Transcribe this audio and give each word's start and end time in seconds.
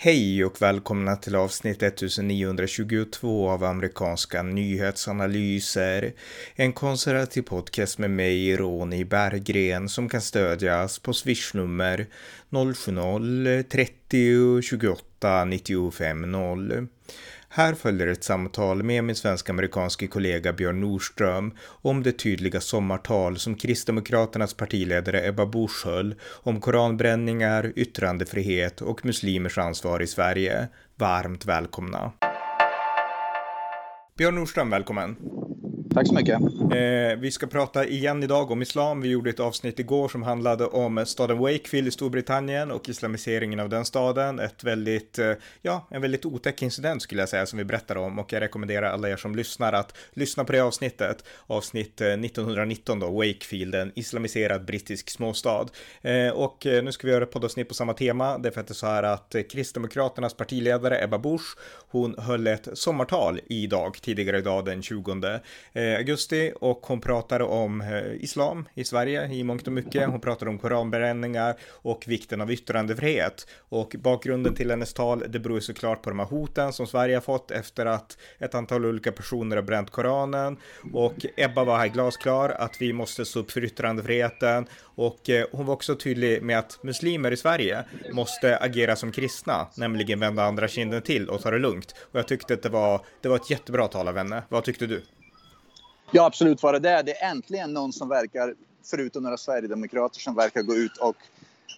Hej 0.00 0.44
och 0.44 0.62
välkomna 0.62 1.16
till 1.16 1.36
avsnitt 1.36 1.82
1922 1.82 3.50
av 3.50 3.64
amerikanska 3.64 4.42
nyhetsanalyser. 4.42 6.12
En 6.54 6.72
konservativ 6.72 7.42
podcast 7.42 7.98
med 7.98 8.10
mig, 8.10 8.56
Ronny 8.56 9.04
Berggren, 9.04 9.88
som 9.88 10.08
kan 10.08 10.20
stödjas 10.20 10.98
på 10.98 11.12
swishnummer 11.12 12.06
070-30 12.50 14.62
28 14.62 15.44
95 15.44 16.32
0. 16.32 16.86
Här 17.50 17.74
följer 17.74 18.06
ett 18.06 18.24
samtal 18.24 18.82
med 18.82 19.04
min 19.04 19.16
svensk-amerikanske 19.16 20.06
kollega 20.06 20.52
Björn 20.52 20.80
Nordström 20.80 21.52
om 21.82 22.02
det 22.02 22.12
tydliga 22.12 22.60
sommartal 22.60 23.38
som 23.38 23.54
Kristdemokraternas 23.54 24.54
partiledare 24.54 25.28
Ebba 25.28 25.46
Busch 25.46 25.86
höll 25.86 26.14
om 26.22 26.60
koranbränningar, 26.60 27.72
yttrandefrihet 27.76 28.80
och 28.80 29.04
muslimers 29.04 29.58
ansvar 29.58 30.02
i 30.02 30.06
Sverige. 30.06 30.68
Varmt 30.96 31.46
välkomna! 31.46 32.12
Björn 34.18 34.34
Nordström, 34.34 34.70
välkommen! 34.70 35.16
Tack 35.98 36.06
så 36.06 36.14
mycket. 36.14 36.40
Eh, 36.72 37.18
vi 37.18 37.30
ska 37.30 37.46
prata 37.46 37.86
igen 37.86 38.22
idag 38.22 38.50
om 38.50 38.62
islam. 38.62 39.00
Vi 39.00 39.08
gjorde 39.08 39.30
ett 39.30 39.40
avsnitt 39.40 39.78
igår 39.78 40.08
som 40.08 40.22
handlade 40.22 40.66
om 40.66 41.06
staden 41.06 41.38
Wakefield 41.38 41.88
i 41.88 41.90
Storbritannien 41.90 42.70
och 42.70 42.88
islamiseringen 42.88 43.60
av 43.60 43.68
den 43.68 43.84
staden. 43.84 44.38
Ett 44.38 44.64
väldigt, 44.64 45.18
eh, 45.18 45.32
ja, 45.62 45.88
en 45.90 46.02
väldigt 46.02 46.24
otäck 46.24 46.62
incident 46.62 47.02
skulle 47.02 47.22
jag 47.22 47.28
säga 47.28 47.46
som 47.46 47.58
vi 47.58 47.64
berättar 47.64 47.96
om 47.96 48.18
och 48.18 48.32
jag 48.32 48.40
rekommenderar 48.40 48.90
alla 48.90 49.08
er 49.08 49.16
som 49.16 49.34
lyssnar 49.34 49.72
att 49.72 49.96
lyssna 50.12 50.44
på 50.44 50.52
det 50.52 50.60
avsnittet. 50.60 51.24
Avsnitt 51.46 52.00
eh, 52.00 52.06
1919 52.06 53.00
då, 53.00 53.10
Wakefield, 53.10 53.74
en 53.74 53.92
islamiserad 53.94 54.64
brittisk 54.64 55.10
småstad. 55.10 55.66
Eh, 56.02 56.28
och 56.28 56.66
eh, 56.66 56.82
nu 56.82 56.92
ska 56.92 57.06
vi 57.06 57.12
göra 57.12 57.24
ett 57.24 57.32
poddavsnitt 57.32 57.68
på 57.68 57.74
samma 57.74 57.94
tema. 57.94 58.38
Det 58.38 58.48
är 58.48 58.52
för 58.52 58.60
att 58.60 58.66
det 58.66 58.72
är 58.72 58.74
så 58.74 58.86
här 58.86 59.02
att 59.02 59.34
eh, 59.34 59.42
Kristdemokraternas 59.42 60.34
partiledare 60.34 61.04
Ebba 61.04 61.18
Busch, 61.18 61.58
hon 61.90 62.18
höll 62.18 62.46
ett 62.46 62.68
sommartal 62.74 63.40
idag, 63.46 63.96
tidigare 64.02 64.38
idag 64.38 64.64
den 64.64 64.82
20 64.82 65.40
Eh, 65.87 65.87
Eh, 65.88 65.96
augusti 65.96 66.52
och 66.60 66.86
hon 66.86 67.00
pratade 67.00 67.44
om 67.44 67.80
eh, 67.80 68.24
islam 68.24 68.68
i 68.74 68.84
Sverige 68.84 69.26
i 69.26 69.44
mångt 69.44 69.66
och 69.66 69.72
mycket. 69.72 70.08
Hon 70.08 70.20
pratade 70.20 70.50
om 70.50 70.58
koranbränningar 70.58 71.56
och 71.70 72.04
vikten 72.06 72.40
av 72.40 72.52
yttrandefrihet. 72.52 73.46
Och 73.68 73.96
bakgrunden 73.98 74.54
till 74.54 74.70
hennes 74.70 74.94
tal, 74.94 75.24
det 75.28 75.38
beror 75.38 75.60
såklart 75.60 76.02
på 76.02 76.10
de 76.10 76.18
här 76.18 76.26
hoten 76.26 76.72
som 76.72 76.86
Sverige 76.86 77.16
har 77.16 77.20
fått 77.20 77.50
efter 77.50 77.86
att 77.86 78.18
ett 78.38 78.54
antal 78.54 78.86
olika 78.86 79.12
personer 79.12 79.56
har 79.56 79.62
bränt 79.62 79.90
Koranen. 79.90 80.56
Och 80.92 81.26
Ebba 81.36 81.64
var 81.64 81.78
här 81.78 81.88
glasklar 81.88 82.50
att 82.50 82.76
vi 82.80 82.92
måste 82.92 83.24
stå 83.24 83.40
upp 83.40 83.50
för 83.50 83.64
yttrandefriheten. 83.64 84.66
Och 84.80 85.30
eh, 85.30 85.46
hon 85.52 85.66
var 85.66 85.74
också 85.74 85.94
tydlig 85.94 86.42
med 86.42 86.58
att 86.58 86.78
muslimer 86.82 87.30
i 87.30 87.36
Sverige 87.36 87.84
måste 88.12 88.58
agera 88.58 88.96
som 88.96 89.12
kristna, 89.12 89.66
nämligen 89.76 90.20
vända 90.20 90.44
andra 90.44 90.68
kinden 90.68 91.02
till 91.02 91.28
och 91.28 91.42
ta 91.42 91.50
det 91.50 91.58
lugnt. 91.58 91.94
Och 92.00 92.18
jag 92.18 92.28
tyckte 92.28 92.54
att 92.54 92.62
det 92.62 92.68
var, 92.68 93.00
det 93.20 93.28
var 93.28 93.36
ett 93.36 93.50
jättebra 93.50 93.88
tal 93.88 94.08
av 94.08 94.16
henne. 94.16 94.42
Vad 94.48 94.64
tyckte 94.64 94.86
du? 94.86 95.02
Ja, 96.10 96.26
absolut 96.26 96.62
var 96.62 96.72
det 96.72 96.78
det. 96.78 97.02
Det 97.02 97.22
är 97.22 97.30
äntligen 97.30 97.72
någon 97.72 97.92
som 97.92 98.08
verkar, 98.08 98.54
förutom 98.90 99.22
några 99.22 99.36
sverigedemokrater, 99.36 100.20
som 100.20 100.34
verkar 100.34 100.62
gå 100.62 100.74
ut 100.74 100.96
och, 100.96 101.16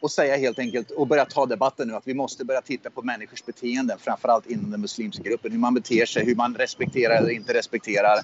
och 0.03 0.11
säga 0.11 0.37
helt 0.37 0.59
enkelt 0.59 0.91
och 0.91 1.07
börja 1.07 1.25
ta 1.25 1.47
debatten 1.47 1.89
nu 1.89 1.95
att 1.95 2.07
vi 2.07 2.15
måste 2.15 2.45
börja 2.45 2.61
titta 2.61 2.91
på 2.91 3.03
människors 3.03 3.45
beteenden, 3.45 3.99
framförallt 3.99 4.47
inom 4.47 4.71
den 4.71 4.81
muslimska 4.81 5.23
gruppen. 5.23 5.53
Hur 5.53 5.59
man 5.59 5.75
beter 5.75 6.07
sig, 6.07 6.25
hur 6.25 6.35
man 6.35 6.55
respekterar 6.55 7.17
eller 7.17 7.31
inte 7.31 7.55
respekterar 7.55 8.21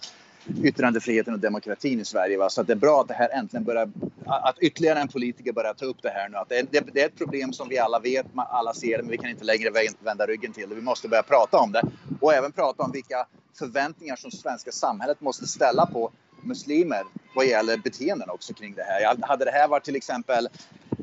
yttrandefriheten 0.62 1.34
och 1.34 1.40
demokratin 1.40 2.00
i 2.00 2.04
Sverige. 2.04 2.38
Va? 2.38 2.50
Så 2.50 2.60
att 2.60 2.66
det 2.66 2.72
är 2.72 2.76
bra 2.76 3.00
att 3.00 3.08
det 3.08 3.14
här 3.14 3.28
äntligen 3.28 3.64
börjar, 3.64 3.90
att 4.26 4.58
ytterligare 4.58 5.00
en 5.00 5.08
politiker 5.08 5.52
börjar 5.52 5.74
ta 5.74 5.84
upp 5.84 6.02
det 6.02 6.08
här 6.08 6.28
nu. 6.28 6.36
Att 6.36 6.48
det, 6.48 6.72
det, 6.72 6.84
det 6.92 7.02
är 7.02 7.06
ett 7.06 7.18
problem 7.18 7.52
som 7.52 7.68
vi 7.68 7.78
alla 7.78 7.98
vet, 7.98 8.26
alla 8.36 8.74
ser 8.74 8.96
det, 8.96 9.02
men 9.02 9.10
vi 9.10 9.18
kan 9.18 9.30
inte 9.30 9.44
längre 9.44 9.70
vända 10.00 10.26
ryggen 10.26 10.52
till 10.52 10.68
det. 10.68 10.74
Vi 10.74 10.82
måste 10.82 11.08
börja 11.08 11.22
prata 11.22 11.58
om 11.58 11.72
det 11.72 11.82
och 12.20 12.34
även 12.34 12.52
prata 12.52 12.82
om 12.82 12.92
vilka 12.92 13.26
förväntningar 13.58 14.16
som 14.16 14.30
svenska 14.30 14.72
samhället 14.72 15.20
måste 15.20 15.46
ställa 15.46 15.86
på 15.86 16.12
muslimer 16.42 17.02
vad 17.34 17.46
gäller 17.46 17.76
beteenden 17.76 18.30
också 18.30 18.54
kring 18.54 18.74
det 18.74 18.82
här. 18.82 19.16
Hade 19.22 19.44
det 19.44 19.50
här 19.50 19.68
varit 19.68 19.84
till 19.84 19.96
exempel 19.96 20.48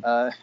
uh, 0.05 0.33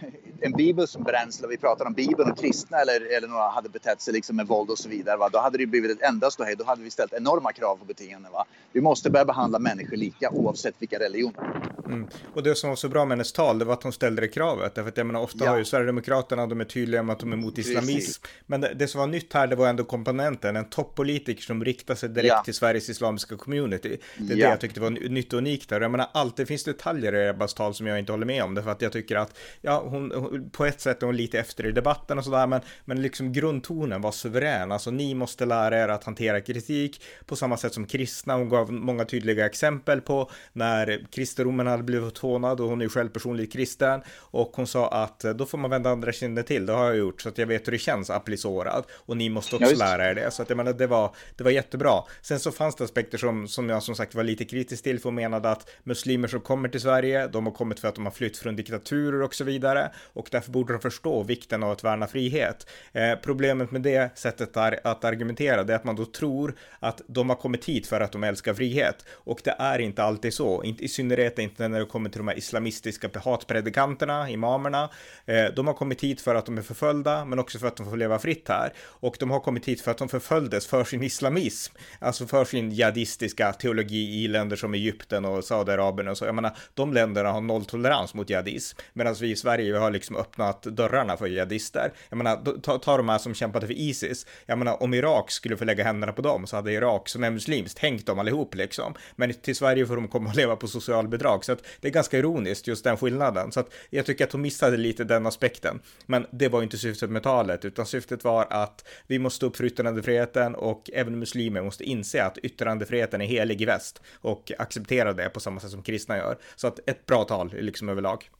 en 0.40 0.52
bibel 0.52 0.88
som 0.88 1.02
bränsle 1.02 1.48
vi 1.48 1.56
pratar 1.56 1.86
om 1.86 1.92
bibeln 1.92 2.30
och 2.30 2.38
kristna 2.38 2.78
eller, 2.78 3.16
eller 3.16 3.28
några 3.28 3.48
hade 3.48 3.68
betett 3.68 4.00
sig 4.00 4.14
liksom 4.14 4.36
med 4.36 4.46
våld 4.46 4.70
och 4.70 4.78
så 4.78 4.88
vidare, 4.88 5.16
va? 5.16 5.28
då 5.28 5.38
hade 5.38 5.58
det 5.58 5.66
blivit 5.66 5.90
ett 5.90 6.02
enda 6.02 6.30
ståhej. 6.30 6.56
Då 6.56 6.64
hade 6.64 6.82
vi 6.82 6.90
ställt 6.90 7.12
enorma 7.12 7.52
krav 7.52 7.76
på 7.76 7.84
beteenden. 7.84 8.32
Va? 8.32 8.44
Vi 8.72 8.80
måste 8.80 9.10
börja 9.10 9.24
behandla 9.24 9.58
människor 9.58 9.96
lika 9.96 10.30
oavsett 10.30 10.74
vilka 10.78 10.98
religioner. 10.98 11.69
Mm. 11.92 12.08
Och 12.34 12.42
det 12.42 12.54
som 12.54 12.68
var 12.68 12.76
så 12.76 12.88
bra 12.88 13.04
med 13.04 13.16
hennes 13.16 13.32
tal, 13.32 13.58
det 13.58 13.64
var 13.64 13.74
att 13.74 13.82
hon 13.82 13.92
ställde 13.92 14.20
det 14.20 14.28
kravet. 14.28 14.74
Därför 14.74 14.88
att 14.88 14.96
jag 14.96 15.06
menar, 15.06 15.20
ofta 15.20 15.44
ja. 15.44 15.50
har 15.50 15.58
ju 15.58 15.64
Sverigedemokraterna, 15.64 16.46
de 16.46 16.60
är 16.60 16.64
tydliga 16.64 17.02
med 17.02 17.12
att 17.12 17.20
de 17.20 17.32
är 17.32 17.36
emot 17.36 17.58
islamism. 17.58 17.94
Precis. 17.94 18.20
Men 18.46 18.60
det, 18.60 18.74
det, 18.74 18.88
som 18.88 19.00
var 19.00 19.06
nytt 19.06 19.32
här, 19.32 19.46
det 19.46 19.56
var 19.56 19.68
ändå 19.68 19.84
komponenten, 19.84 20.56
en 20.56 20.64
toppolitiker 20.70 21.42
som 21.42 21.64
riktar 21.64 21.94
sig 21.94 22.08
direkt 22.08 22.28
ja. 22.28 22.42
till 22.44 22.54
Sveriges 22.54 22.88
islamiska 22.90 23.36
community. 23.36 23.96
Det 24.16 24.32
är 24.32 24.36
ja. 24.36 24.46
det 24.46 24.50
jag 24.50 24.60
tyckte 24.60 24.80
var 24.80 24.90
nytt 24.90 25.32
och 25.32 25.38
unikt 25.38 25.68
där. 25.68 25.80
Jag 25.80 25.90
menar, 25.90 26.06
alltid 26.12 26.48
finns 26.48 26.64
det 26.64 26.72
detaljer 26.72 27.14
i 27.14 27.28
Ebbas 27.28 27.54
tal 27.54 27.74
som 27.74 27.86
jag 27.86 27.98
inte 27.98 28.12
håller 28.12 28.26
med 28.26 28.44
om. 28.44 28.54
Därför 28.54 28.70
att 28.70 28.82
jag 28.82 28.92
tycker 28.92 29.16
att, 29.16 29.38
ja, 29.60 29.82
hon, 29.86 30.12
hon 30.14 30.50
på 30.50 30.64
ett 30.64 30.80
sätt 30.80 31.02
är 31.02 31.06
hon 31.06 31.16
lite 31.16 31.38
efter 31.38 31.66
i 31.66 31.72
debatten 31.72 32.18
och 32.18 32.24
sådär, 32.24 32.46
men, 32.46 32.60
men 32.84 33.02
liksom 33.02 33.32
grundtonen 33.32 34.02
var 34.02 34.12
suverän. 34.12 34.72
Alltså, 34.72 34.90
ni 34.90 35.14
måste 35.14 35.46
lära 35.46 35.82
er 35.82 35.88
att 35.88 36.04
hantera 36.04 36.40
kritik 36.40 37.02
på 37.26 37.36
samma 37.36 37.56
sätt 37.56 37.74
som 37.74 37.86
kristna. 37.86 38.34
Hon 38.34 38.48
gav 38.48 38.72
många 38.72 39.04
tydliga 39.04 39.46
exempel 39.46 40.00
på 40.00 40.30
när 40.52 41.06
kristendomen 41.10 41.66
hade 41.66 41.79
blivit 41.82 42.18
hånad 42.18 42.60
och 42.60 42.68
hon 42.68 42.80
är 42.80 42.84
ju 42.84 42.88
själv 42.88 43.08
personligt 43.08 43.52
kristen 43.52 44.00
och 44.16 44.52
hon 44.54 44.66
sa 44.66 44.88
att 44.88 45.20
då 45.20 45.46
får 45.46 45.58
man 45.58 45.70
vända 45.70 45.90
andra 45.90 46.12
kinden 46.12 46.44
till. 46.44 46.66
Det 46.66 46.72
har 46.72 46.84
jag 46.84 46.96
gjort 46.96 47.20
så 47.22 47.28
att 47.28 47.38
jag 47.38 47.46
vet 47.46 47.66
hur 47.66 47.72
det 47.72 47.78
känns 47.78 48.10
att 48.10 48.24
bli 48.24 48.36
sårad 48.36 48.84
och 48.90 49.16
ni 49.16 49.28
måste 49.28 49.56
också 49.56 49.70
ja, 49.70 49.78
lära 49.78 50.10
er 50.10 50.14
det. 50.14 50.30
Så 50.30 50.42
att 50.42 50.48
jag 50.48 50.56
menar, 50.56 50.72
det 50.72 50.86
var, 50.86 51.14
det 51.36 51.44
var 51.44 51.50
jättebra. 51.50 52.02
Sen 52.22 52.38
så 52.38 52.52
fanns 52.52 52.74
det 52.74 52.84
aspekter 52.84 53.18
som, 53.18 53.48
som 53.48 53.68
jag 53.68 53.82
som 53.82 53.94
sagt 53.94 54.14
var 54.14 54.24
lite 54.24 54.44
kritisk 54.44 54.82
till 54.82 54.98
för 54.98 55.04
hon 55.04 55.14
menade 55.14 55.50
att 55.50 55.70
muslimer 55.84 56.28
som 56.28 56.40
kommer 56.40 56.68
till 56.68 56.80
Sverige, 56.80 57.26
de 57.26 57.46
har 57.46 57.52
kommit 57.52 57.80
för 57.80 57.88
att 57.88 57.94
de 57.94 58.04
har 58.04 58.12
flytt 58.12 58.38
från 58.38 58.56
diktaturer 58.56 59.22
och 59.22 59.34
så 59.34 59.44
vidare 59.44 59.90
och 60.12 60.28
därför 60.30 60.52
borde 60.52 60.72
de 60.72 60.80
förstå 60.80 61.22
vikten 61.22 61.62
av 61.62 61.70
att 61.70 61.84
värna 61.84 62.06
frihet. 62.06 62.66
Eh, 62.92 63.14
problemet 63.22 63.70
med 63.70 63.82
det 63.82 64.18
sättet 64.18 64.56
att 64.56 65.04
argumentera, 65.04 65.64
det 65.64 65.72
är 65.72 65.76
att 65.76 65.84
man 65.84 65.96
då 65.96 66.04
tror 66.04 66.54
att 66.78 67.02
de 67.06 67.28
har 67.28 67.36
kommit 67.36 67.64
hit 67.64 67.86
för 67.86 68.00
att 68.00 68.12
de 68.12 68.24
älskar 68.24 68.54
frihet 68.54 69.04
och 69.10 69.40
det 69.44 69.54
är 69.58 69.78
inte 69.78 70.02
alltid 70.02 70.34
så, 70.34 70.64
inte, 70.64 70.84
i 70.84 70.88
synnerhet 70.88 71.38
inte 71.38 71.64
när 71.70 71.80
det 71.80 71.86
kommer 71.86 72.10
till 72.10 72.18
de 72.18 72.28
här 72.28 72.38
islamistiska 72.38 73.08
hatpredikanterna, 73.24 74.30
imamerna. 74.30 74.90
Eh, 75.24 75.44
de 75.56 75.66
har 75.66 75.74
kommit 75.74 76.00
hit 76.02 76.20
för 76.20 76.34
att 76.34 76.46
de 76.46 76.58
är 76.58 76.62
förföljda, 76.62 77.24
men 77.24 77.38
också 77.38 77.58
för 77.58 77.66
att 77.66 77.76
de 77.76 77.90
får 77.90 77.96
leva 77.96 78.18
fritt 78.18 78.48
här. 78.48 78.72
Och 78.80 79.16
de 79.18 79.30
har 79.30 79.40
kommit 79.40 79.68
hit 79.68 79.80
för 79.80 79.90
att 79.90 79.98
de 79.98 80.08
förföljdes 80.08 80.66
för 80.66 80.84
sin 80.84 81.02
islamism, 81.02 81.74
alltså 81.98 82.26
för 82.26 82.44
sin 82.44 82.70
jihadistiska 82.70 83.52
teologi 83.52 84.24
i 84.24 84.28
länder 84.28 84.56
som 84.56 84.74
Egypten 84.74 85.24
och 85.24 85.44
Saudiarabien 85.44 86.08
och 86.08 86.18
så. 86.18 86.24
Jag 86.24 86.34
menar, 86.34 86.56
de 86.74 86.92
länderna 86.92 87.32
har 87.32 87.40
nolltolerans 87.40 88.14
mot 88.14 88.30
jihadism, 88.30 88.78
medan 88.92 89.14
vi 89.20 89.30
i 89.30 89.36
Sverige 89.36 89.72
vi 89.72 89.78
har 89.78 89.90
liksom 89.90 90.16
öppnat 90.16 90.62
dörrarna 90.62 91.16
för 91.16 91.26
jihadister. 91.26 91.92
Jag 92.08 92.16
menar, 92.16 92.60
ta, 92.60 92.78
ta 92.78 92.96
de 92.96 93.08
här 93.08 93.18
som 93.18 93.34
kämpade 93.34 93.66
för 93.66 93.74
Isis. 93.74 94.26
Jag 94.46 94.58
menar, 94.58 94.82
om 94.82 94.94
Irak 94.94 95.30
skulle 95.30 95.56
få 95.56 95.64
lägga 95.64 95.84
händerna 95.84 96.12
på 96.12 96.22
dem 96.22 96.46
så 96.46 96.56
hade 96.56 96.72
Irak, 96.72 97.08
som 97.08 97.24
är 97.24 97.30
muslimskt, 97.30 97.78
hängt 97.78 98.06
dem 98.06 98.18
allihop 98.18 98.54
liksom. 98.54 98.94
Men 99.16 99.34
till 99.34 99.56
Sverige 99.56 99.86
får 99.86 99.96
de 99.96 100.08
komma 100.08 100.30
och 100.30 100.36
leva 100.36 100.56
på 100.56 100.68
socialbidrag, 100.68 101.44
så 101.44 101.56
att 101.60 101.66
det 101.80 101.88
är 101.88 101.92
ganska 101.92 102.18
ironiskt 102.18 102.66
just 102.66 102.84
den 102.84 102.96
skillnaden. 102.96 103.52
Så 103.52 103.60
att 103.60 103.72
jag 103.90 104.06
tycker 104.06 104.24
att 104.24 104.32
hon 104.32 104.40
missade 104.40 104.76
lite 104.76 105.04
den 105.04 105.26
aspekten. 105.26 105.80
Men 106.06 106.26
det 106.30 106.48
var 106.48 106.62
inte 106.62 106.78
syftet 106.78 107.10
med 107.10 107.22
talet, 107.22 107.64
utan 107.64 107.86
syftet 107.86 108.24
var 108.24 108.46
att 108.50 108.84
vi 109.06 109.18
måste 109.18 109.36
stå 109.36 109.46
upp 109.46 109.56
för 109.56 109.64
yttrandefriheten 109.64 110.54
och 110.54 110.90
även 110.92 111.18
muslimer 111.18 111.62
måste 111.62 111.84
inse 111.84 112.24
att 112.24 112.38
yttrandefriheten 112.38 113.20
är 113.20 113.26
helig 113.26 113.62
i 113.62 113.64
väst 113.64 114.02
och 114.14 114.52
acceptera 114.58 115.12
det 115.12 115.28
på 115.28 115.40
samma 115.40 115.60
sätt 115.60 115.70
som 115.70 115.82
kristna 115.82 116.16
gör. 116.16 116.38
Så 116.56 116.66
att 116.66 116.78
ett 116.86 117.06
bra 117.06 117.24
tal 117.24 117.52
liksom 117.52 117.88
överlag. 117.88 118.30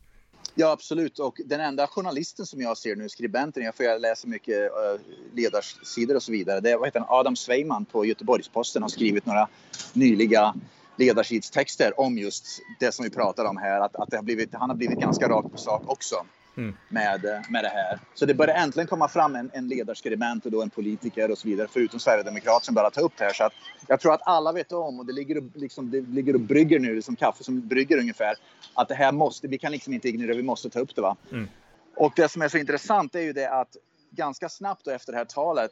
Ja, 0.55 0.71
absolut. 0.71 1.19
Och 1.19 1.41
den 1.45 1.61
enda 1.61 1.87
journalisten 1.87 2.47
som 2.47 2.61
jag 2.61 2.79
ser 2.79 2.97
nu, 2.97 3.09
skribenten, 3.09 3.63
jag 3.63 3.77
får 3.77 3.99
läsa 3.99 4.29
mycket 4.29 4.57
eh, 4.57 5.01
ledarsidor 5.35 6.17
och 6.17 6.23
så 6.23 6.33
vidare, 6.33 6.61
det 6.61 6.71
är 6.71 6.77
vad 6.77 6.89
heter 6.89 7.01
han, 7.01 7.09
Adam 7.11 7.37
Sveiman 7.37 7.85
på 7.85 8.05
Göteborgs-Posten 8.05 8.83
har 8.83 8.89
skrivit 8.89 9.27
några 9.27 9.49
nyliga 9.93 10.55
ledarsidstexter 10.97 12.01
om 12.01 12.19
just 12.19 12.61
det 12.81 12.93
som 12.93 13.03
vi 13.05 13.11
pratar 13.11 13.45
om 13.45 13.57
här. 13.57 13.81
Att, 13.81 13.97
att 13.97 14.11
det 14.11 14.17
har 14.17 14.23
blivit, 14.23 14.55
han 14.55 14.71
har 14.71 14.77
blivit 14.77 14.99
ganska 14.99 15.29
rakt 15.29 15.53
på 15.53 15.59
sak 15.59 15.83
också 15.87 16.27
mm. 16.57 16.77
med, 16.89 17.45
med 17.49 17.65
det 17.65 17.69
här. 17.69 17.99
Så 18.15 18.27
det 18.27 18.35
börjar 18.35 18.55
äntligen 18.55 18.87
komma 18.87 19.09
fram 19.09 19.37
en, 19.37 19.51
en 19.53 19.69
ledarskribent 19.69 20.45
och 20.45 20.51
då 20.51 20.63
en 20.63 20.71
politiker 20.71 21.31
och 21.31 21.39
så 21.39 21.49
vidare, 21.49 21.69
förutom 21.71 22.01
Sverigedemokrat 22.01 22.65
som 22.65 22.75
börjar 22.75 22.91
ta 22.91 23.01
upp 23.01 23.13
det 23.19 23.25
här. 23.25 23.33
Så 23.33 23.45
att 23.45 23.53
jag 23.87 24.01
tror 24.01 24.15
att 24.15 24.23
alla 24.25 24.53
vet 24.53 24.73
om 24.73 24.99
och 24.99 25.07
det 25.07 25.13
ligger 25.13 25.39
och, 25.39 25.45
liksom, 25.55 25.91
det 25.91 26.01
ligger 26.01 26.35
och 26.35 26.41
brygger 26.41 26.81
nu, 26.81 27.03
som 27.03 27.17
kaffe 27.17 27.45
som 27.45 27.69
brygger 27.69 27.99
ungefär, 27.99 28.35
att 28.75 28.89
det 28.89 28.95
här 28.95 29.13
måste, 29.13 29.49
vi 29.49 29.59
kan 29.59 29.73
liksom 29.73 29.93
inte 29.93 30.09
ignorera, 30.09 30.37
vi 30.37 30.43
måste 30.43 30.71
ta 30.71 30.79
upp 30.81 30.95
det. 30.95 31.03
Va? 31.03 31.17
Mm. 31.33 31.49
Och 31.97 32.13
det 32.17 32.29
som 32.29 32.43
är 32.43 32.49
så 32.49 32.59
intressant 32.59 33.15
är 33.15 33.21
ju 33.21 33.33
det 33.33 33.51
att 33.51 33.77
ganska 34.11 34.49
snabbt 34.49 34.87
efter 34.87 35.13
det 35.13 35.19
här 35.19 35.25
talet 35.25 35.71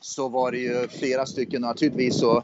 så 0.00 0.28
var 0.28 0.52
det 0.52 0.58
ju 0.58 0.88
flera 0.88 1.26
stycken, 1.26 1.64
och 1.64 1.68
naturligtvis 1.68 2.18
så 2.20 2.42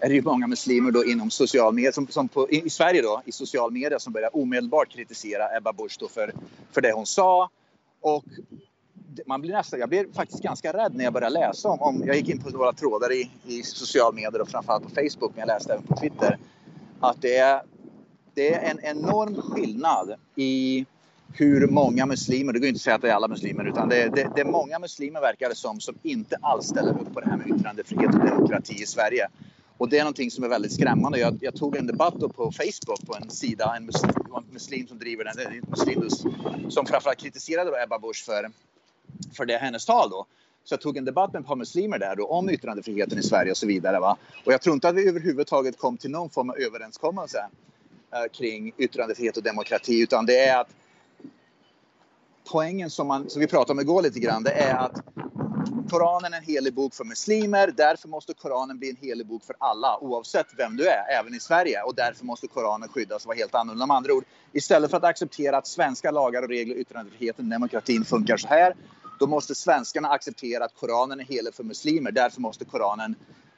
är 0.00 0.08
det 0.08 0.14
ju 0.14 0.22
många 0.22 0.46
muslimer 0.46 0.90
då 0.90 1.04
inom 1.04 1.30
social 1.30 1.74
media, 1.74 1.92
som, 1.92 2.06
som 2.06 2.28
på, 2.28 2.50
i, 2.50 2.70
Sverige 2.70 3.02
då, 3.02 3.22
i 3.24 3.32
social 3.32 3.72
media 3.72 3.98
som 3.98 4.12
börjar 4.12 4.36
omedelbart 4.36 4.88
kritisera 4.88 5.56
Ebba 5.56 5.72
Busch 5.72 6.10
för, 6.10 6.32
för 6.72 6.80
det 6.80 6.92
hon 6.92 7.06
sa. 7.06 7.50
Och 8.00 8.24
man 9.26 9.40
blir 9.40 9.52
nästan, 9.52 9.80
jag 9.80 9.88
blir 9.88 10.06
faktiskt 10.14 10.42
ganska 10.42 10.72
rädd 10.72 10.94
när 10.94 11.04
jag 11.04 11.12
börjar 11.12 11.30
läsa 11.30 11.68
om, 11.68 11.80
om 11.80 12.02
jag 12.06 12.16
gick 12.16 12.28
in 12.28 12.42
på 12.42 12.50
några 12.50 12.72
trådar 12.72 13.12
i, 13.12 13.30
i 13.46 13.62
social 13.62 14.14
medier 14.14 14.40
och 14.40 14.48
framförallt 14.48 14.84
på 14.84 14.90
Facebook, 14.90 15.32
men 15.34 15.38
jag 15.38 15.46
läste 15.46 15.72
även 15.72 15.86
på 15.86 15.96
Twitter, 15.96 16.38
att 17.00 17.22
det 17.22 17.36
är, 17.36 17.62
det 18.34 18.54
är 18.54 18.70
en 18.70 18.80
enorm 18.98 19.42
skillnad 19.42 20.14
i 20.36 20.86
hur 21.32 21.66
många 21.66 22.06
muslimer, 22.06 22.52
det 22.52 22.58
går 22.58 22.68
inte 22.68 22.78
att 22.78 22.82
säga 22.82 22.96
att 22.96 23.02
det 23.02 23.10
är 23.10 23.14
alla 23.14 23.28
muslimer, 23.28 23.64
utan 23.64 23.88
det, 23.88 24.08
det, 24.08 24.30
det 24.34 24.40
är 24.40 24.44
många 24.44 24.78
muslimer 24.78 25.20
verkar 25.20 25.48
det 25.48 25.54
som, 25.54 25.80
som 25.80 25.94
inte 26.02 26.36
alls 26.42 26.66
ställer 26.66 27.00
upp 27.00 27.14
på 27.14 27.20
det 27.20 27.26
här 27.30 27.36
med 27.36 27.48
yttrandefrihet 27.48 28.14
och 28.14 28.26
demokrati 28.26 28.74
i 28.82 28.86
Sverige. 28.86 29.28
Och 29.78 29.88
det 29.88 29.98
är 29.98 30.02
någonting 30.02 30.30
som 30.30 30.44
är 30.44 30.48
väldigt 30.48 30.72
skrämmande. 30.72 31.18
Jag, 31.18 31.38
jag 31.40 31.54
tog 31.54 31.76
en 31.76 31.86
debatt 31.86 32.14
på 32.18 32.52
Facebook 32.52 33.06
på 33.06 33.16
en 33.22 33.30
sida, 33.30 33.74
en 33.76 33.86
muslim, 33.86 34.12
en 34.36 34.52
muslim 34.52 34.86
som 34.86 34.98
driver 34.98 35.24
den, 35.24 35.52
en 35.52 35.62
muslim 35.70 36.10
som 36.70 36.86
framförallt 36.86 37.18
kritiserade 37.18 37.82
Ebba 37.82 37.98
Busch 37.98 38.24
för, 38.24 38.50
för 39.36 39.46
det 39.46 39.58
hennes 39.58 39.86
tal 39.86 40.10
då. 40.10 40.26
Så 40.64 40.72
jag 40.72 40.80
tog 40.80 40.96
en 40.96 41.04
debatt 41.04 41.32
med 41.32 41.40
ett 41.40 41.46
par 41.46 41.56
muslimer 41.56 41.98
där 41.98 42.16
då 42.16 42.26
om 42.26 42.50
yttrandefriheten 42.50 43.18
i 43.18 43.22
Sverige 43.22 43.50
och 43.50 43.56
så 43.56 43.66
vidare. 43.66 44.00
Va? 44.00 44.16
Och 44.44 44.52
jag 44.52 44.62
tror 44.62 44.74
inte 44.74 44.88
att 44.88 44.94
vi 44.94 45.08
överhuvudtaget 45.08 45.78
kom 45.78 45.96
till 45.96 46.10
någon 46.10 46.30
form 46.30 46.50
av 46.50 46.56
överenskommelse 46.58 47.46
eh, 48.12 48.32
kring 48.32 48.72
yttrandefrihet 48.78 49.36
och 49.36 49.42
demokrati, 49.42 50.02
utan 50.02 50.26
det 50.26 50.38
är 50.38 50.60
att 50.60 50.68
poängen 52.50 52.90
som, 52.90 53.06
man, 53.06 53.30
som 53.30 53.40
vi 53.40 53.46
pratade 53.46 53.72
om 53.72 53.80
igår 53.80 54.02
lite 54.02 54.18
grann, 54.20 54.42
det 54.42 54.50
är 54.50 54.74
att 54.74 55.02
Koranen 55.88 56.32
är 56.32 56.38
en 56.38 56.44
helig 56.44 56.74
bok 56.74 56.94
för 56.94 57.04
muslimer. 57.04 57.72
Därför 57.76 58.08
måste 58.08 58.34
Koranen 58.34 58.78
bli 58.78 58.90
en 58.90 58.96
helig 58.96 59.26
bok 59.26 59.44
för 59.44 59.56
alla, 59.58 59.98
oavsett 59.98 60.46
vem 60.56 60.76
du 60.76 60.88
är, 60.88 61.20
även 61.20 61.34
i 61.34 61.40
Sverige. 61.40 61.82
Och 61.82 61.94
därför 61.94 62.24
måste 62.24 62.46
Koranen 62.46 62.88
skyddas 62.88 63.22
och 63.22 63.28
vara 63.28 63.36
helt 63.36 63.54
annorlunda. 63.54 63.86
Med 63.86 63.96
andra 63.96 64.12
ord, 64.12 64.24
istället 64.52 64.90
för 64.90 64.96
att 64.96 65.04
acceptera 65.04 65.56
att 65.56 65.66
svenska 65.66 66.10
lagar 66.10 66.42
och 66.42 66.48
regler, 66.48 66.76
yttrandefriheten, 66.76 67.44
och 67.44 67.50
demokratin 67.50 68.04
funkar 68.04 68.36
så 68.36 68.48
här, 68.48 68.74
då 69.18 69.26
måste 69.26 69.54
svenskarna 69.54 70.08
acceptera 70.08 70.64
att 70.64 70.74
Koranen 70.74 71.20
är 71.20 71.24
helig 71.24 71.54
för 71.54 71.64
muslimer. 71.64 72.12
Därför 72.12 72.40
måste 72.40 72.64
Koranen 72.64 73.14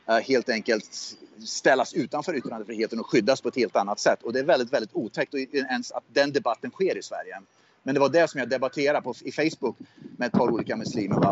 eh, 0.08 0.16
helt 0.16 0.48
enkelt 0.48 1.16
ställas 1.46 1.94
utanför 1.94 2.34
yttrandefriheten 2.34 3.00
och 3.00 3.06
skyddas 3.06 3.40
på 3.40 3.48
ett 3.48 3.56
helt 3.56 3.76
annat 3.76 4.00
sätt. 4.00 4.22
Och 4.22 4.32
det 4.32 4.38
är 4.38 4.44
väldigt, 4.44 4.72
väldigt 4.72 4.94
otäckt 4.94 5.34
och 5.34 5.40
ens 5.40 5.92
att 5.92 6.04
den 6.12 6.32
debatten 6.32 6.70
sker 6.70 6.98
i 6.98 7.02
Sverige. 7.02 7.40
Men 7.82 7.94
det 7.94 8.00
var 8.00 8.08
det 8.08 8.30
som 8.30 8.40
jag 8.40 8.48
debatterade 8.48 9.02
på, 9.02 9.14
i 9.24 9.32
Facebook 9.32 9.76
med 10.16 10.26
ett 10.26 10.32
par 10.32 10.50
olika 10.50 10.76
muslimer. 10.76 11.16
Va? 11.16 11.30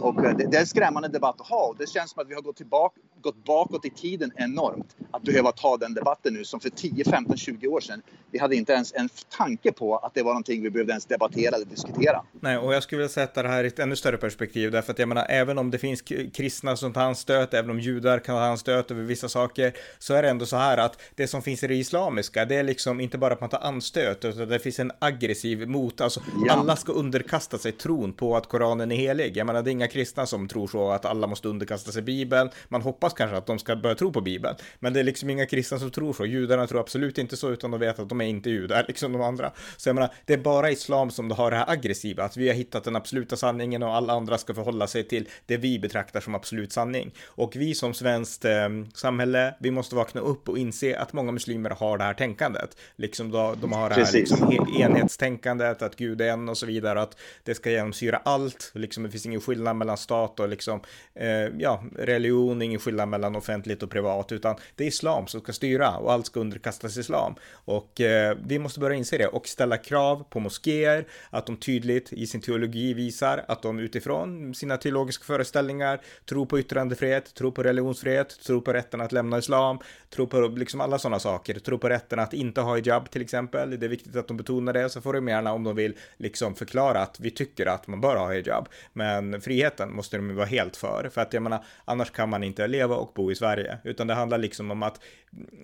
Och 0.00 0.24
eh, 0.24 0.36
det, 0.36 0.46
det, 0.50 0.56
är 0.56 0.60
en 0.60 0.66
skrämmande 0.66 1.08
debatt 1.08 1.40
att 1.40 1.48
ha 1.48 1.66
och 1.66 1.76
det 1.78 1.88
känns 1.88 2.10
som 2.10 2.22
att 2.22 2.28
vi 2.28 2.34
har 2.34 2.42
gått, 2.42 2.56
tillbaka, 2.56 3.00
gått 3.24 3.44
bakåt 3.44 3.84
i 3.84 3.90
tiden 3.90 4.32
enormt. 4.36 4.96
Att 5.10 5.22
behöva 5.22 5.52
ta 5.52 5.76
den 5.76 5.94
debatten 5.94 6.34
nu 6.34 6.44
som 6.44 6.60
för 6.60 6.70
10, 6.70 7.04
15, 7.04 7.36
20 7.36 7.68
år 7.68 7.80
sedan. 7.80 8.02
Vi 8.30 8.38
hade 8.38 8.56
inte 8.56 8.72
ens 8.72 8.94
en 8.94 9.08
tanke 9.38 9.72
på 9.72 9.96
att 9.96 10.14
det 10.14 10.22
var 10.22 10.32
någonting 10.32 10.62
vi 10.62 10.70
behövde 10.70 10.92
ens 10.92 11.06
debattera 11.06 11.56
eller 11.56 11.66
diskutera. 11.66 12.22
Nej, 12.40 12.58
och 12.58 12.74
jag 12.74 12.82
skulle 12.82 12.98
vilja 12.98 13.08
sätta 13.08 13.42
det 13.42 13.48
här 13.48 13.64
i 13.64 13.66
ett 13.66 13.78
ännu 13.78 13.96
större 13.96 14.16
perspektiv 14.16 14.70
därför 14.70 14.92
att 14.92 14.98
jag 14.98 15.08
menar 15.08 15.26
även 15.28 15.58
om 15.58 15.70
det 15.70 15.78
finns 15.78 16.02
kristna 16.32 16.76
som 16.76 16.92
tar 16.92 17.00
anstöt, 17.02 17.54
även 17.54 17.70
om 17.70 17.80
judar 17.80 18.18
kan 18.18 18.36
ta 18.36 18.40
anstöt 18.40 18.90
över 18.90 19.02
vissa 19.02 19.28
saker, 19.28 19.72
så 19.98 20.14
är 20.14 20.22
det 20.22 20.28
ändå 20.28 20.46
så 20.46 20.56
här 20.56 20.78
att 20.78 21.00
det 21.14 21.26
som 21.26 21.42
finns 21.42 21.62
i 21.62 21.66
det 21.66 21.74
islamiska, 21.74 22.44
det 22.44 22.54
är 22.54 22.62
liksom 22.62 23.00
inte 23.00 23.18
bara 23.18 23.34
att 23.34 23.40
man 23.40 23.50
tar 23.50 23.58
anstöt, 23.58 24.24
utan 24.24 24.48
det 24.48 24.58
finns 24.58 24.78
en 24.78 24.92
aggressiv 24.98 25.68
mot, 25.68 26.00
alltså 26.00 26.20
ja. 26.46 26.52
alla 26.52 26.76
ska 26.76 26.92
underkasta 26.92 27.58
sig 27.58 27.72
tron 27.72 28.12
på 28.12 28.36
att 28.36 28.48
Koranen 28.48 28.92
är 28.92 28.96
helig. 28.96 29.36
Jag 29.36 29.46
menar, 29.46 29.62
det 29.62 29.70
är 29.70 29.72
inga 29.72 29.88
kristna 29.88 30.26
som 30.26 30.48
tror 30.48 30.66
så 30.66 30.90
att 30.90 31.04
alla 31.04 31.26
måste 31.26 31.48
underkasta 31.48 31.92
sig 31.92 32.02
Bibeln. 32.02 32.50
Man 32.68 32.82
hoppas 32.82 33.13
kanske 33.16 33.36
att 33.36 33.46
de 33.46 33.58
ska 33.58 33.76
börja 33.76 33.94
tro 33.94 34.12
på 34.12 34.20
Bibeln, 34.20 34.56
men 34.78 34.92
det 34.92 35.00
är 35.00 35.04
liksom 35.04 35.30
inga 35.30 35.46
kristna 35.46 35.78
som 35.78 35.90
tror 35.90 36.12
så. 36.12 36.26
Judarna 36.26 36.66
tror 36.66 36.80
absolut 36.80 37.18
inte 37.18 37.36
så, 37.36 37.50
utan 37.50 37.70
de 37.70 37.80
vet 37.80 37.98
att 37.98 38.08
de 38.08 38.20
är 38.20 38.24
inte 38.24 38.50
judar, 38.50 38.84
liksom 38.88 39.12
de 39.12 39.22
andra. 39.22 39.52
Så 39.76 39.88
jag 39.88 39.94
menar, 39.94 40.14
det 40.24 40.32
är 40.32 40.38
bara 40.38 40.70
islam 40.70 41.10
som 41.10 41.30
har 41.30 41.50
det 41.50 41.56
här 41.56 41.70
aggressiva, 41.70 42.24
att 42.24 42.36
vi 42.36 42.48
har 42.48 42.54
hittat 42.54 42.84
den 42.84 42.96
absoluta 42.96 43.36
sanningen 43.36 43.82
och 43.82 43.94
alla 43.94 44.12
andra 44.12 44.38
ska 44.38 44.54
förhålla 44.54 44.86
sig 44.86 45.04
till 45.04 45.28
det 45.46 45.56
vi 45.56 45.78
betraktar 45.78 46.20
som 46.20 46.34
absolut 46.34 46.72
sanning. 46.72 47.14
Och 47.24 47.56
vi 47.56 47.74
som 47.74 47.94
svenskt 47.94 48.44
eh, 48.44 48.68
samhälle, 48.94 49.54
vi 49.60 49.70
måste 49.70 49.94
vakna 49.94 50.20
upp 50.20 50.48
och 50.48 50.58
inse 50.58 50.98
att 50.98 51.12
många 51.12 51.32
muslimer 51.32 51.70
har 51.70 51.98
det 51.98 52.04
här 52.04 52.14
tänkandet. 52.14 52.76
Liksom 52.96 53.30
då, 53.30 53.54
de 53.60 53.72
har 53.72 53.88
det 53.88 53.94
här 53.94 54.12
liksom, 54.12 54.68
enhetstänkandet, 54.78 55.82
att 55.82 55.96
Gud 55.96 56.20
är 56.20 56.28
en 56.28 56.48
och 56.48 56.58
så 56.58 56.66
vidare, 56.66 57.02
att 57.02 57.16
det 57.42 57.54
ska 57.54 57.70
genomsyra 57.70 58.16
allt, 58.24 58.70
liksom 58.74 59.02
det 59.02 59.10
finns 59.10 59.26
ingen 59.26 59.40
skillnad 59.40 59.76
mellan 59.76 59.96
stat 59.96 60.40
och 60.40 60.48
liksom, 60.48 60.80
eh, 61.14 61.28
ja, 61.58 61.84
religion, 61.96 62.62
ingen 62.62 62.80
skillnad 62.80 63.03
mellan 63.06 63.36
offentligt 63.36 63.82
och 63.82 63.90
privat, 63.90 64.32
utan 64.32 64.56
det 64.76 64.84
är 64.84 64.88
islam 64.88 65.26
som 65.26 65.40
ska 65.40 65.52
styra 65.52 65.96
och 65.96 66.12
allt 66.12 66.26
ska 66.26 66.40
underkastas 66.40 66.96
islam. 66.96 67.34
Och 67.52 68.00
eh, 68.00 68.36
vi 68.46 68.58
måste 68.58 68.80
börja 68.80 68.96
inse 68.96 69.18
det 69.18 69.26
och 69.26 69.48
ställa 69.48 69.76
krav 69.76 70.24
på 70.30 70.40
moskéer, 70.40 71.06
att 71.30 71.46
de 71.46 71.56
tydligt 71.56 72.12
i 72.12 72.26
sin 72.26 72.40
teologi 72.40 72.94
visar 72.94 73.44
att 73.48 73.62
de 73.62 73.78
utifrån 73.78 74.54
sina 74.54 74.76
teologiska 74.76 75.24
föreställningar 75.24 76.00
tror 76.28 76.46
på 76.46 76.58
yttrandefrihet, 76.58 77.34
tror 77.34 77.50
på 77.50 77.62
religionsfrihet, 77.62 78.44
tror 78.46 78.60
på 78.60 78.72
rätten 78.72 79.00
att 79.00 79.12
lämna 79.12 79.38
islam, 79.38 79.78
tror 80.10 80.26
på 80.26 80.40
liksom 80.40 80.80
alla 80.80 80.98
sådana 80.98 81.18
saker, 81.18 81.58
tror 81.58 81.78
på 81.78 81.88
rätten 81.88 82.18
att 82.18 82.32
inte 82.32 82.60
ha 82.60 82.76
hijab 82.76 83.10
till 83.10 83.22
exempel. 83.22 83.80
Det 83.80 83.86
är 83.86 83.90
viktigt 83.90 84.16
att 84.16 84.28
de 84.28 84.36
betonar 84.36 84.72
det, 84.72 84.90
så 84.90 85.00
får 85.00 85.12
de 85.12 85.28
gärna 85.28 85.52
om 85.52 85.64
de 85.64 85.76
vill 85.76 85.96
liksom 86.16 86.54
förklara 86.54 87.00
att 87.00 87.20
vi 87.20 87.30
tycker 87.30 87.66
att 87.66 87.86
man 87.86 88.00
bör 88.00 88.16
ha 88.16 88.32
hijab, 88.32 88.68
men 88.92 89.40
friheten 89.40 89.94
måste 89.94 90.16
de 90.16 90.36
vara 90.36 90.46
helt 90.46 90.76
för, 90.76 91.08
för 91.12 91.20
att 91.20 91.32
jag 91.32 91.42
menar, 91.42 91.64
annars 91.84 92.10
kan 92.10 92.28
man 92.28 92.44
inte 92.44 92.66
leva 92.66 92.83
och 92.92 93.12
bo 93.14 93.32
i 93.32 93.34
Sverige, 93.34 93.78
utan 93.84 94.06
det 94.06 94.14
handlar 94.14 94.38
liksom 94.38 94.70
om 94.70 94.82
att 94.82 95.00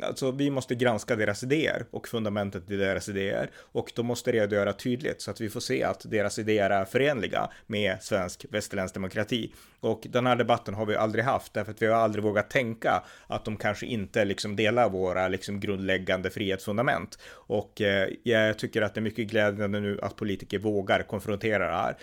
alltså, 0.02 0.30
vi 0.30 0.50
måste 0.50 0.74
granska 0.74 1.16
deras 1.16 1.42
idéer 1.42 1.84
och 1.90 2.08
fundamentet 2.08 2.70
i 2.70 2.76
deras 2.76 3.08
idéer 3.08 3.50
och 3.56 3.92
de 3.96 4.06
måste 4.06 4.32
redogöra 4.32 4.72
tydligt 4.72 5.22
så 5.22 5.30
att 5.30 5.40
vi 5.40 5.50
får 5.50 5.60
se 5.60 5.84
att 5.84 6.10
deras 6.10 6.38
idéer 6.38 6.70
är 6.70 6.84
förenliga 6.84 7.50
med 7.66 8.02
svensk 8.02 8.46
västerländsk 8.50 8.94
demokrati. 8.94 9.52
Och 9.80 10.06
den 10.10 10.26
här 10.26 10.36
debatten 10.36 10.74
har 10.74 10.86
vi 10.86 10.96
aldrig 10.96 11.24
haft 11.24 11.54
därför 11.54 11.72
att 11.72 11.82
vi 11.82 11.86
har 11.86 11.94
aldrig 11.94 12.24
vågat 12.24 12.50
tänka 12.50 13.02
att 13.26 13.44
de 13.44 13.56
kanske 13.56 13.86
inte 13.86 14.24
liksom 14.24 14.56
delar 14.56 14.90
våra 14.90 15.28
liksom 15.28 15.60
grundläggande 15.60 16.30
frihetsfundament. 16.30 17.18
Och 17.32 17.80
eh, 17.80 18.08
jag 18.22 18.58
tycker 18.58 18.82
att 18.82 18.94
det 18.94 19.00
är 19.00 19.02
mycket 19.02 19.28
glädjande 19.28 19.80
nu 19.80 19.98
att 20.02 20.16
politiker 20.16 20.58
vågar 20.58 21.02
konfrontera 21.02 21.70
det 21.70 21.76
här, 21.76 21.96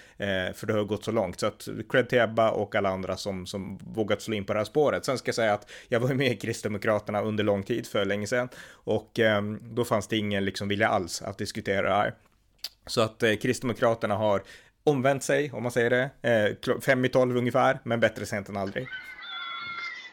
eh, 0.48 0.54
för 0.54 0.68
det 0.68 0.74
har 0.74 0.84
gått 0.84 1.04
så 1.04 1.12
långt. 1.12 1.40
Så 1.40 1.48
att 1.48 1.68
cred 1.90 2.10
till 2.10 2.20
Ebba 2.20 2.52
och 2.52 2.76
alla 2.76 2.90
andra 2.90 3.18
som, 3.18 3.46
som 3.46 3.78
vågat 3.78 4.22
slå 4.22 4.36
in 4.36 4.46
på 4.46 4.54
det 4.54 4.60
här 4.60 4.66
spåret. 4.66 5.06
Sen 5.08 5.18
ska 5.18 5.30
jag 5.30 5.36
säga 5.36 5.54
att 5.54 5.72
jag 5.88 6.00
var 6.00 6.14
med 6.14 6.32
i 6.32 6.36
Kristdemokraterna 6.36 7.22
under 7.22 7.44
lång 7.44 7.64
tid 7.64 7.88
för 7.88 8.06
länge 8.06 8.28
sedan 8.28 8.50
och 8.70 9.20
eh, 9.20 9.42
då 9.62 9.86
fanns 9.86 10.08
det 10.08 10.18
ingen 10.18 10.46
liksom 10.46 10.68
vilja 10.68 10.88
alls 10.88 11.22
att 11.22 11.38
diskutera 11.38 11.90
det 11.90 11.96
här. 11.96 12.14
Så 12.86 13.02
att 13.02 13.24
eh, 13.24 13.36
Kristdemokraterna 13.36 14.16
har 14.16 14.44
omvänt 14.84 15.24
sig, 15.24 15.52
om 15.52 15.64
man 15.64 15.72
säger 15.72 15.90
det, 15.90 16.10
eh, 16.66 16.80
fem 16.82 17.06
i 17.06 17.10
tolv 17.10 17.38
ungefär, 17.38 17.80
men 17.84 18.00
bättre 18.00 18.26
sent 18.26 18.50
än 18.50 18.58
aldrig. 18.58 18.88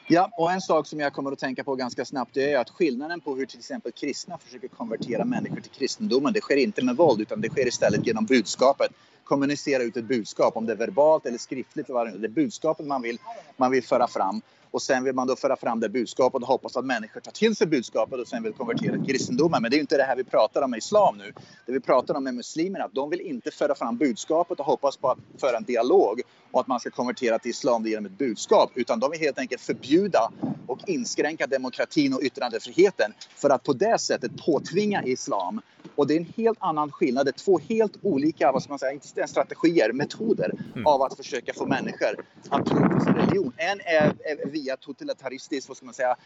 Ja, 0.09 0.31
och 0.33 0.53
en 0.53 0.61
sak 0.61 0.87
som 0.87 1.01
jag 1.01 1.13
kommer 1.13 1.33
att 1.33 1.39
tänka 1.39 1.65
på 1.65 1.75
ganska 1.75 2.05
snabbt 2.05 2.37
är 2.37 2.59
att 2.59 2.71
skillnaden 2.71 3.21
på 3.21 3.37
hur 3.37 3.47
till 3.47 3.59
exempel 3.59 3.93
kristna 3.93 4.39
försöker 4.39 4.69
konvertera 4.69 5.25
människor 5.25 5.61
till 5.61 5.71
kristendomen, 5.71 6.33
det 6.33 6.41
sker 6.41 6.57
inte 6.57 6.85
med 6.85 6.97
våld 6.97 7.21
utan 7.21 7.41
det 7.41 7.49
sker 7.49 7.67
istället 7.67 8.07
genom 8.07 8.25
budskapet. 8.25 8.91
Kommunicera 9.25 9.83
ut 9.83 9.97
ett 9.97 10.05
budskap, 10.05 10.57
om 10.57 10.67
det 10.67 10.73
är 10.73 10.77
verbalt 10.77 11.27
eller 11.27 11.39
skriftligt, 11.39 11.87
det 11.87 11.93
är 11.93 12.29
budskapet 12.29 12.87
man 12.87 13.03
vill, 13.03 13.19
man 13.57 13.71
vill 13.71 13.85
föra 13.85 14.09
fram. 14.09 14.43
Och 14.75 14.83
sen 14.83 15.05
vill 15.05 15.15
man 15.15 15.27
då 15.27 15.37
föra 15.37 15.57
fram 15.57 15.81
det 15.81 15.89
budskapet 15.89 16.43
och 16.43 16.49
hoppas 16.49 16.77
att 16.77 16.85
människor 16.85 17.21
tar 17.21 17.33
till 17.33 17.57
sig 17.57 17.67
budskapet 17.67 18.21
och 18.21 18.29
sen 18.29 18.43
vill 18.43 18.53
konvertera 18.53 18.93
till 18.93 19.07
kristendomen. 19.07 19.63
Men 19.63 19.71
det 19.71 19.75
är 19.75 19.79
ju 19.79 19.81
inte 19.81 19.97
det 19.97 20.03
här 20.03 20.17
vi 20.17 20.25
pratar 20.25 20.63
om 20.63 20.71
med 20.71 20.79
islam 20.79 21.19
nu. 21.19 21.33
Det 21.67 21.73
vi 21.73 21.81
pratar 21.81 22.15
om 22.15 22.25
med 22.25 22.35
muslimerna, 22.35 22.89
de 22.93 23.11
vill 23.11 23.21
inte 23.21 23.51
föra 23.51 23.75
fram 23.75 23.97
budskapet 23.97 24.61
och 24.61 24.67
hoppas 24.67 24.97
på 24.97 25.11
att 25.11 25.19
föra 25.41 25.57
en 25.57 25.65
dialog 25.65 26.21
och 26.51 26.61
att 26.61 26.67
man 26.67 26.81
ska 26.81 26.91
konvertera 26.91 27.39
till 27.39 27.51
islam 27.51 27.87
genom 27.87 28.07
ett 28.07 28.19
budskap. 28.19 28.71
Utan 28.75 29.01
de 29.01 29.11
vill 29.11 29.21
helt 29.21 29.39
enkelt 29.39 29.63
förbjuda 29.63 30.33
och 30.67 30.79
inskränka 30.87 31.47
demokratin 31.47 32.15
och 32.15 32.23
yttrandefriheten 32.23 33.13
för 33.37 33.51
att 33.51 33.63
på 33.63 33.73
det 33.73 33.99
sättet 34.01 34.33
påtvinga 34.47 35.05
islam. 35.05 35.61
Och 35.97 36.07
det 36.07 36.15
är 36.15 36.21
en 36.21 36.33
helt 36.37 36.59
annan 36.61 36.93
skillnad. 36.93 37.27
Det 37.27 37.31
är 37.31 37.45
två 37.45 37.59
helt 37.59 37.97
olika, 38.03 38.53
vad 38.53 38.63
ska 38.63 38.73
man 38.73 38.79
säga, 38.79 38.93
inte 38.93 39.27
strategier, 39.27 39.93
metoder 39.93 40.53
mm. 40.75 40.87
av 40.87 41.03
att 41.03 41.17
försöka 41.17 41.55
få 41.55 41.67
människor 41.67 42.25
att 42.49 42.67
tro 42.67 42.89
på 42.89 43.01
sin 43.01 43.15
religion. 43.15 43.53
En 43.57 43.81
är, 43.81 44.05
är 44.05 44.51
via 44.51 44.77
totalitaristiskt, 44.77 45.69
vad 45.69 45.77
ska 45.77 45.87
man 45.87 45.95
säga, 45.95 46.17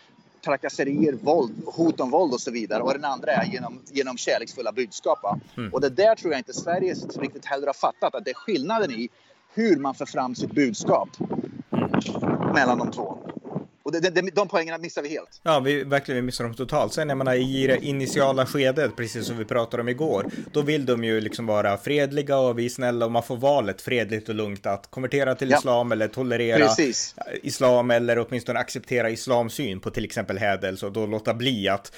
trakasserier, 0.44 1.12
våld, 1.12 1.52
hot 1.66 2.00
om 2.00 2.10
våld 2.10 2.32
och 2.32 2.40
så 2.40 2.50
vidare. 2.50 2.82
Och 2.82 2.92
den 2.92 3.04
andra 3.04 3.32
är 3.32 3.52
genom, 3.52 3.80
genom 3.92 4.16
kärleksfulla 4.16 4.72
budskap. 4.72 5.18
Mm. 5.56 5.74
Och 5.74 5.80
det 5.80 5.88
där 5.88 6.14
tror 6.14 6.32
jag 6.32 6.40
inte 6.40 6.54
Sverige 6.54 6.94
riktigt 7.16 7.44
heller 7.44 7.66
har 7.66 7.74
fattat, 7.74 8.14
att 8.14 8.24
det 8.24 8.30
är 8.30 8.34
skillnaden 8.34 8.90
i 8.90 9.08
hur 9.54 9.76
man 9.76 9.94
för 9.94 10.06
fram 10.06 10.34
sitt 10.34 10.52
budskap 10.52 11.08
mellan 12.54 12.78
de 12.78 12.90
två. 12.90 13.18
Och 13.88 13.92
det, 13.92 14.10
det, 14.10 14.30
de 14.34 14.48
poängerna 14.48 14.78
missar 14.78 15.02
vi 15.02 15.08
helt. 15.08 15.40
Ja, 15.42 15.60
vi 15.60 15.84
verkligen 15.84 16.16
vi 16.16 16.22
missar 16.22 16.44
dem 16.44 16.54
totalt. 16.54 16.92
Sen 16.92 17.08
jag 17.08 17.18
menar 17.18 17.34
i 17.34 17.66
det 17.66 17.84
initiala 17.84 18.46
skedet, 18.46 18.96
precis 18.96 19.26
som 19.26 19.38
vi 19.38 19.44
pratade 19.44 19.80
om 19.80 19.88
igår, 19.88 20.26
då 20.52 20.62
vill 20.62 20.86
de 20.86 21.04
ju 21.04 21.20
liksom 21.20 21.46
vara 21.46 21.76
fredliga 21.76 22.38
och 22.38 22.58
vi 22.58 22.64
är 22.64 22.68
snälla 22.68 23.04
och 23.06 23.12
man 23.12 23.22
får 23.22 23.36
valet 23.36 23.80
fredligt 23.80 24.28
och 24.28 24.34
lugnt 24.34 24.66
att 24.66 24.90
konvertera 24.90 25.34
till 25.34 25.50
ja. 25.50 25.58
islam 25.58 25.92
eller 25.92 26.08
tolerera 26.08 26.58
precis. 26.58 27.14
islam 27.42 27.90
eller 27.90 28.18
åtminstone 28.18 28.58
acceptera 28.58 29.10
islamsyn 29.10 29.80
på 29.80 29.90
till 29.90 30.04
exempel 30.04 30.38
hädelse 30.38 30.86
och 30.86 30.92
då 30.92 31.06
låta 31.06 31.34
bli 31.34 31.68
att 31.68 31.92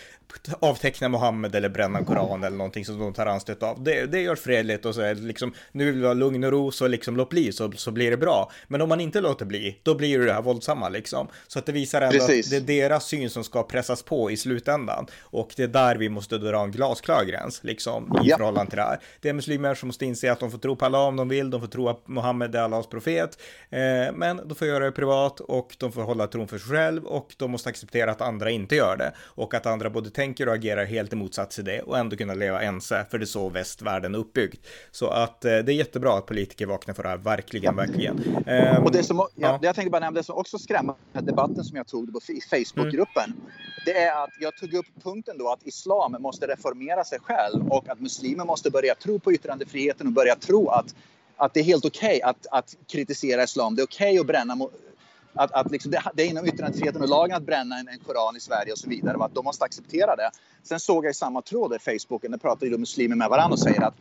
avteckna 0.61 1.09
Mohammed 1.09 1.55
eller 1.55 1.69
bränna 1.69 2.05
Koran 2.05 2.45
eller 2.45 2.57
någonting 2.57 2.85
som 2.85 2.99
de 2.99 3.13
tar 3.13 3.27
anstöt 3.27 3.63
av. 3.63 3.85
Det, 3.85 4.07
det 4.07 4.21
gör 4.21 4.37
fredligt 4.37 4.85
och 4.85 4.95
så 4.95 5.01
är 5.01 5.15
liksom, 5.15 5.55
nu 5.73 5.85
vill 5.85 6.01
vi 6.01 6.07
ha 6.07 6.15
lugn 6.15 6.45
och 6.45 6.51
ro 6.51 6.71
så 6.71 6.87
liksom 6.87 7.17
låt 7.17 7.29
bli 7.29 7.53
så, 7.53 7.73
så 7.73 7.91
blir 7.91 8.11
det 8.11 8.17
bra. 8.17 8.53
Men 8.69 8.81
om 8.81 8.89
man 8.89 9.01
inte 9.01 9.21
låter 9.21 9.45
bli, 9.45 9.81
då 9.83 9.95
blir 9.95 10.19
det 10.19 10.25
det 10.25 10.33
här 10.33 10.43
våldsamma 10.43 10.89
liksom. 10.89 11.29
Så 11.47 11.59
att 11.59 11.67
det 11.67 11.73
visar 11.81 12.01
ändå 12.01 12.19
Precis. 12.19 12.47
att 12.47 12.67
det 12.67 12.75
är 12.75 12.81
deras 12.81 13.07
syn 13.07 13.31
som 13.31 13.45
ska 13.45 13.63
pressas 13.63 14.03
på 14.03 14.31
i 14.31 14.37
slutändan. 14.37 15.07
Och 15.21 15.53
det 15.57 15.63
är 15.63 15.69
där 15.69 15.97
vi 15.97 16.09
måste 16.09 16.39
dra 16.39 16.63
en 16.63 16.71
glasklar 16.71 17.25
gräns 17.25 17.65
liksom 17.65 18.21
i 18.25 18.29
ja. 18.29 18.37
förhållande 18.37 18.71
till 18.71 18.77
det 18.77 18.83
här. 18.83 19.01
Det 19.21 19.29
är 19.29 19.33
muslimer 19.33 19.75
som 19.75 19.87
måste 19.87 20.07
inse 20.07 20.33
att 20.33 20.41
de 20.41 20.51
får 20.51 20.59
tro 20.59 20.77
på 20.77 20.85
Allah 20.85 21.07
om 21.07 21.17
de 21.17 21.29
vill, 21.29 21.51
de 21.51 21.61
får 21.61 21.69
tro 21.69 21.89
att 21.89 22.09
Mohammed 22.09 22.55
är 22.55 22.61
Allahs 22.61 22.87
profet. 22.87 23.39
Eh, 23.71 23.81
men 24.15 24.41
de 24.49 24.55
får 24.55 24.69
göra 24.69 24.85
det 24.85 24.93
privat 24.93 25.41
och 25.41 25.77
de 25.79 25.93
får 25.93 26.03
hålla 26.03 26.27
tron 26.27 26.49
för 26.49 26.59
sig 26.59 26.69
själv 26.69 27.05
och 27.05 27.35
de 27.37 27.51
måste 27.51 27.69
acceptera 27.69 28.11
att 28.11 28.21
andra 28.21 28.51
inte 28.51 28.77
gör 28.77 28.97
det. 28.97 29.13
Och 29.19 29.55
att 29.55 29.67
andra 29.67 29.91
både 29.91 30.11
tänker 30.11 30.49
och 30.49 30.55
agerar 30.55 30.85
helt 30.85 31.13
i 31.13 31.17
motsats 31.17 31.57
till 31.57 31.65
det 31.65 31.81
och 31.81 31.99
ändå 31.99 32.17
kunna 32.17 32.35
leva 32.35 32.63
ense, 32.63 33.07
för 33.11 33.19
det 33.19 33.25
är 33.25 33.27
så 33.27 33.49
västvärlden 33.49 34.15
är 34.15 34.19
uppbyggd. 34.19 34.57
Så 34.91 35.07
att 35.07 35.45
eh, 35.45 35.59
det 35.59 35.73
är 35.73 35.77
jättebra 35.77 36.19
att 36.19 36.27
politiker 36.27 36.67
vaknar 36.67 36.95
för 36.95 37.03
det 37.03 37.09
här, 37.09 37.17
verkligen, 37.17 37.77
verkligen. 37.77 38.17
Um, 38.47 38.85
och 38.85 38.93
det 38.93 39.03
som, 39.03 39.17
ja, 39.17 39.29
ja. 39.35 39.59
jag 39.63 39.75
tänkte 39.75 39.91
bara 39.91 40.01
nämna 40.01 40.21
det 40.21 40.25
som 40.25 40.37
också 40.37 40.59
skrämmer 40.59 40.95
debatten 41.13 41.65
som 41.71 41.77
jag 41.77 41.87
tog 41.87 42.13
på 42.13 42.21
Facebookgruppen. 42.51 43.25
Mm. 43.25 43.41
Det 43.85 43.99
är 43.99 44.25
att 44.25 44.31
jag 44.39 44.57
tog 44.57 44.75
upp 44.75 44.87
punkten 45.03 45.39
då 45.39 45.53
att 45.53 45.67
islam 45.67 46.17
måste 46.21 46.47
reformera 46.47 47.05
sig 47.05 47.19
själv 47.21 47.69
och 47.69 47.89
att 47.89 48.01
muslimer 48.01 48.45
måste 48.45 48.71
börja 48.71 48.95
tro 48.95 49.19
på 49.19 49.33
yttrandefriheten 49.33 50.07
och 50.07 50.13
börja 50.13 50.37
tro 50.37 50.69
att 50.69 50.95
att 51.37 51.55
det 51.55 51.61
är 51.61 51.65
helt 51.65 51.85
okej 51.85 52.09
okay 52.09 52.21
att, 52.21 52.47
att 52.51 52.77
kritisera 52.87 53.43
islam. 53.43 53.75
Det 53.75 53.83
är 53.83 53.87
okej 53.87 54.11
okay 54.11 54.21
att 54.21 54.27
bränna 54.27 54.69
att, 55.35 55.53
att 55.53 55.71
liksom 55.71 55.91
det, 55.91 56.03
det 56.15 56.23
är 56.23 56.27
inom 56.27 56.47
yttrandefriheten 56.47 57.03
och 57.03 57.09
lagen 57.09 57.37
att 57.37 57.43
bränna 57.43 57.79
en, 57.79 57.89
en, 57.89 57.99
koran 57.99 58.37
i 58.37 58.41
Sverige 58.41 58.73
och 58.73 58.79
så 58.79 58.89
vidare. 58.89 59.17
Och 59.17 59.25
att 59.25 59.35
de 59.35 59.45
måste 59.45 59.65
acceptera 59.65 60.17
det. 60.17 60.31
Sen 60.63 60.81
såg 60.81 61.05
jag 61.05 61.11
i 61.11 61.15
samma 61.15 61.43
tråd 61.43 61.75
i 61.75 61.79
Facebooken, 61.79 62.31
där 62.31 62.39
pratar 62.39 62.67
ju 62.67 62.79
muslimer 62.79 63.17
med 63.17 63.29
varandra 63.29 63.53
och 63.53 63.59
säger 63.59 63.83
att 63.83 63.95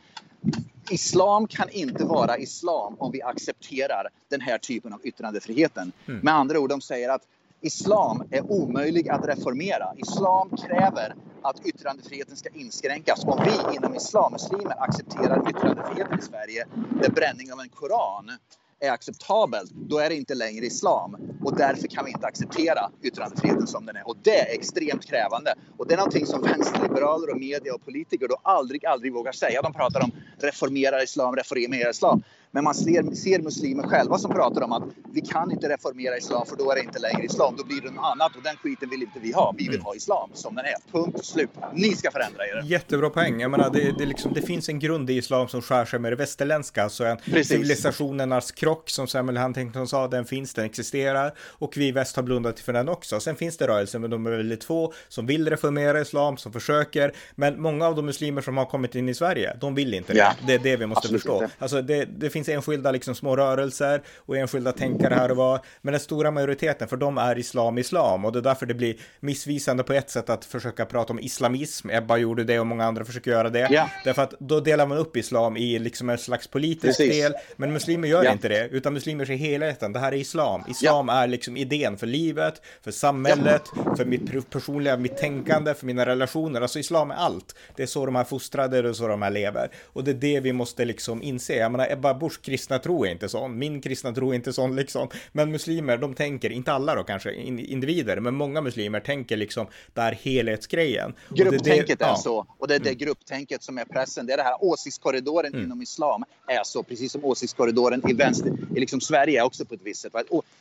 Islam 0.90 1.48
kan 1.48 1.70
inte 1.70 2.04
vara 2.04 2.38
islam 2.38 2.96
om 3.00 3.12
vi 3.12 3.22
accepterar 3.22 4.08
den 4.30 4.42
här 4.42 4.58
typen 4.58 4.94
av 4.94 5.00
yttrandefriheten. 5.04 5.92
Mm. 6.08 6.20
Med 6.20 6.34
andra 6.34 6.60
ord, 6.60 6.70
de 6.70 6.82
säger 6.82 7.10
att 7.10 7.22
Islam 7.62 8.24
är 8.32 8.52
omöjlig 8.52 9.10
att 9.10 9.28
reformera. 9.28 9.94
Islam 9.98 10.50
kräver 10.50 11.16
att 11.42 11.66
yttrandefriheten 11.66 12.36
ska 12.36 12.50
inskränkas. 12.50 13.24
Om 13.26 13.44
vi 13.46 13.76
inom 13.76 13.96
islam, 13.96 14.32
muslimer, 14.32 14.84
accepterar 14.84 15.50
yttrandefriheten 15.50 16.20
i 16.20 16.22
Sverige 16.22 16.66
där 17.02 17.10
bränning 17.10 17.54
av 17.54 17.60
en 17.60 17.70
koran 17.70 18.32
är 18.80 18.92
acceptabelt, 18.92 19.72
då 19.72 19.98
är 19.98 20.10
det 20.10 20.16
inte 20.16 20.36
längre 20.36 20.66
islam. 20.66 21.16
Och 21.44 21.58
därför 21.58 21.88
kan 21.88 22.06
vi 22.06 22.12
inte 22.12 22.28
acceptera 22.28 22.92
yttrandefriheten 23.02 23.68
som 23.68 23.86
den 23.86 23.96
är. 23.96 24.08
Och 24.08 24.18
det 24.24 24.40
är 24.40 24.56
extremt 24.56 25.06
krävande. 25.06 25.56
Och 25.78 25.88
det 25.88 25.94
är 25.94 25.98
någonting 25.98 26.26
som 26.26 26.42
vänsterliberaler 26.42 27.30
och 27.30 27.40
media 27.40 27.74
och 27.74 27.86
politiker 27.86 28.28
då 28.28 28.38
aldrig, 28.44 28.86
aldrig 28.86 29.14
vågar 29.14 29.32
säga. 29.32 29.62
De 29.62 29.74
pratar 29.74 30.04
om 30.04 30.12
reformera 30.38 31.04
islam, 31.04 31.36
reformera 31.36 31.90
islam. 31.90 32.24
Men 32.52 32.64
man 32.64 32.76
ser, 32.76 33.16
ser 33.16 33.42
muslimer 33.42 33.84
själva 33.84 34.18
som 34.18 34.32
pratar 34.32 34.62
om 34.62 34.72
att 34.72 34.84
vi 35.14 35.22
kan 35.22 35.52
inte 35.52 35.70
reformera 35.70 36.18
islam 36.18 36.46
för 36.46 36.56
då 36.56 36.72
är 36.72 36.76
det 36.76 36.82
inte 36.82 37.00
längre 37.00 37.26
islam. 37.26 37.56
Då 37.58 37.64
blir 37.64 37.82
det 37.82 37.92
något 37.92 38.06
annat 38.06 38.36
och 38.36 38.44
den 38.44 38.56
skiten 38.58 38.90
vill 38.90 39.04
inte 39.04 39.20
vi 39.20 39.32
ha. 39.32 39.54
Vi 39.58 39.64
vill 39.64 39.74
mm. 39.74 39.86
ha 39.86 39.96
islam 39.96 40.30
som 40.34 40.56
den 40.56 40.66
är. 40.66 40.92
Punkt 40.92 41.26
slut. 41.26 41.50
Ni 41.74 41.96
ska 41.96 42.12
förändra 42.12 42.44
er. 42.48 42.64
Jättebra 42.66 43.10
poäng. 43.10 43.42
Jag 43.42 43.52
menar, 43.52 43.70
det, 43.70 43.92
det, 43.98 44.06
liksom, 44.06 44.34
det 44.34 44.42
finns 44.42 44.70
en 44.70 44.80
grund 44.80 45.10
i 45.10 45.14
islam 45.14 45.48
som 45.48 45.62
skär 45.62 45.86
sig 45.86 46.00
med 46.00 46.12
det 46.12 46.16
västerländska. 46.16 46.90
Så 46.90 47.04
en 47.06 47.18
Precis. 47.18 47.48
civilisationernas 47.48 48.52
krock 48.52 48.90
som 48.90 49.08
Samuel 49.08 49.38
Huntington 49.38 49.88
sa, 49.88 50.08
den 50.08 50.26
finns, 50.26 50.54
den 50.54 50.66
existerar. 50.66 51.34
Och 51.40 51.78
vi 51.78 51.88
i 51.88 51.92
väst 51.92 52.16
har 52.16 52.24
blundat 52.24 52.60
för 52.60 52.74
den 52.74 52.90
också. 52.90 53.20
Sen 53.20 53.36
finns 53.36 53.58
det 53.58 53.68
rörelser, 53.68 54.00
men 54.00 54.10
de 54.10 54.26
är 54.26 54.32
väldigt 54.32 54.64
få, 54.64 54.94
som 55.08 55.26
vill 55.26 55.50
reformera 55.50 56.02
islam, 56.02 56.38
som 56.38 56.54
försöker. 56.54 57.14
Men 57.36 57.62
många 57.62 57.88
av 57.88 57.96
de 57.96 58.06
muslimer 58.06 58.42
som 58.42 58.58
har 58.58 58.66
kommit 58.66 58.96
in 58.96 59.10
i 59.10 59.14
Sverige, 59.14 59.58
de 59.62 59.76
vill 59.76 59.94
inte 59.94 60.14
det. 60.14 60.20
Ja. 60.20 60.34
Det 60.48 60.54
är 60.54 60.60
det 60.60 60.76
vi 60.76 60.86
måste 60.86 61.00
Absolut 61.00 61.22
förstå. 61.22 61.44
Inte. 61.44 61.56
Alltså, 61.60 61.82
det, 61.82 62.06
det 62.06 62.30
finns 62.30 62.39
enskilda 62.48 62.92
liksom 62.92 63.16
små 63.16 63.36
rörelser 63.36 64.02
och 64.18 64.38
enskilda 64.38 64.72
tänkare 64.72 65.14
här 65.14 65.32
och 65.32 65.38
var. 65.38 65.60
Men 65.82 65.92
den 65.92 66.02
stora 66.02 66.32
majoriteten, 66.32 66.88
för 66.88 66.98
de 66.98 67.18
är 67.18 67.38
islam 67.38 67.78
islam 67.78 68.26
och 68.26 68.32
det 68.32 68.40
är 68.40 68.44
därför 68.44 68.66
det 68.66 68.74
blir 68.74 68.96
missvisande 69.20 69.84
på 69.84 69.94
ett 69.94 70.10
sätt 70.10 70.30
att 70.30 70.46
försöka 70.46 70.86
prata 70.86 71.14
om 71.14 71.20
islamism. 71.20 71.90
Ebba 71.90 72.18
gjorde 72.18 72.44
det 72.44 72.60
och 72.60 72.68
många 72.68 72.86
andra 72.86 73.06
försöker 73.06 73.32
göra 73.32 73.50
det. 73.50 73.68
Ja. 73.72 73.90
Därför 74.04 74.22
att 74.22 74.34
då 74.40 74.60
delar 74.60 74.86
man 74.86 74.98
upp 74.98 75.18
islam 75.18 75.58
i 75.58 75.80
liksom 75.80 76.10
en 76.10 76.18
slags 76.18 76.48
politisk 76.48 76.98
Precis. 76.98 77.22
del. 77.22 77.34
Men 77.56 77.74
muslimer 77.74 78.08
gör 78.08 78.24
ja. 78.24 78.32
inte 78.32 78.50
det, 78.50 78.68
utan 78.68 78.94
muslimer 78.94 79.26
ser 79.26 79.34
helheten. 79.34 79.94
Det 79.94 80.00
här 80.00 80.12
är 80.12 80.18
islam. 80.18 80.64
Islam 80.70 81.08
ja. 81.08 81.24
är 81.24 81.28
liksom 81.28 81.58
idén 81.58 81.98
för 81.98 82.08
livet, 82.08 82.62
för 82.84 82.92
samhället, 82.92 83.64
för 83.98 84.06
mitt 84.06 84.50
personliga, 84.50 84.98
mitt 84.98 85.18
tänkande, 85.18 85.74
för 85.74 85.86
mina 85.86 86.06
relationer. 86.06 86.62
Alltså 86.62 86.80
islam 86.80 87.12
är 87.12 87.16
allt. 87.16 87.56
Det 87.76 87.84
är 87.84 87.88
så 87.88 88.06
de 88.06 88.16
är 88.16 88.24
fostrade, 88.24 88.82
det 88.82 88.90
är 88.90 88.94
så 88.94 89.08
de 89.08 89.22
här 89.22 89.32
lever. 89.32 89.70
Och 89.86 90.04
det 90.04 90.12
är 90.12 90.16
det 90.16 90.40
vi 90.40 90.54
måste 90.54 90.86
liksom 90.86 91.24
inse. 91.24 91.56
Jag 91.56 91.72
menar, 91.72 91.92
Ebba 91.92 92.14
Busch 92.14 92.29
kristna 92.38 92.80
tro 92.80 93.06
är 93.06 93.12
inte 93.12 93.30
sån, 93.30 93.58
min 93.58 93.82
kristna 93.82 94.12
tro 94.12 94.32
är 94.32 94.36
inte 94.36 94.54
sån 94.54 94.76
liksom. 94.76 95.10
Men 95.32 95.52
muslimer, 95.52 95.98
de 95.98 96.14
tänker, 96.14 96.50
inte 96.50 96.72
alla 96.72 96.96
då 96.96 97.04
kanske, 97.04 97.34
individer, 97.34 98.20
men 98.20 98.36
många 98.36 98.62
muslimer 98.62 99.00
tänker 99.00 99.38
liksom 99.38 99.68
där 99.94 100.12
helhetsgrejen. 100.12 101.14
Grupptänket 101.30 101.88
det, 101.88 101.96
det, 101.96 102.06
är 102.06 102.10
ja. 102.10 102.16
så, 102.16 102.46
och 102.58 102.68
det 102.68 102.76
är 102.76 102.80
det 102.80 102.90
mm. 102.90 102.98
grupptänket 102.98 103.64
som 103.64 103.78
är 103.78 103.86
pressen. 103.86 104.26
Det 104.26 104.34
är 104.34 104.38
det 104.38 104.44
här 104.44 104.64
åsiktskorridoren 104.64 105.54
mm. 105.54 105.66
inom 105.66 105.82
islam 105.82 106.24
är 106.48 106.64
så, 106.64 106.84
precis 106.84 107.12
som 107.12 107.26
åsiktskorridoren 107.26 108.10
i 108.10 108.14
vänster, 108.14 108.54
i 108.76 108.80
liksom 108.80 109.02
Sverige 109.02 109.40
är 109.40 109.44
också 109.44 109.66
på 109.66 109.74
ett 109.74 109.82
visst 109.84 110.02
sätt. 110.02 110.14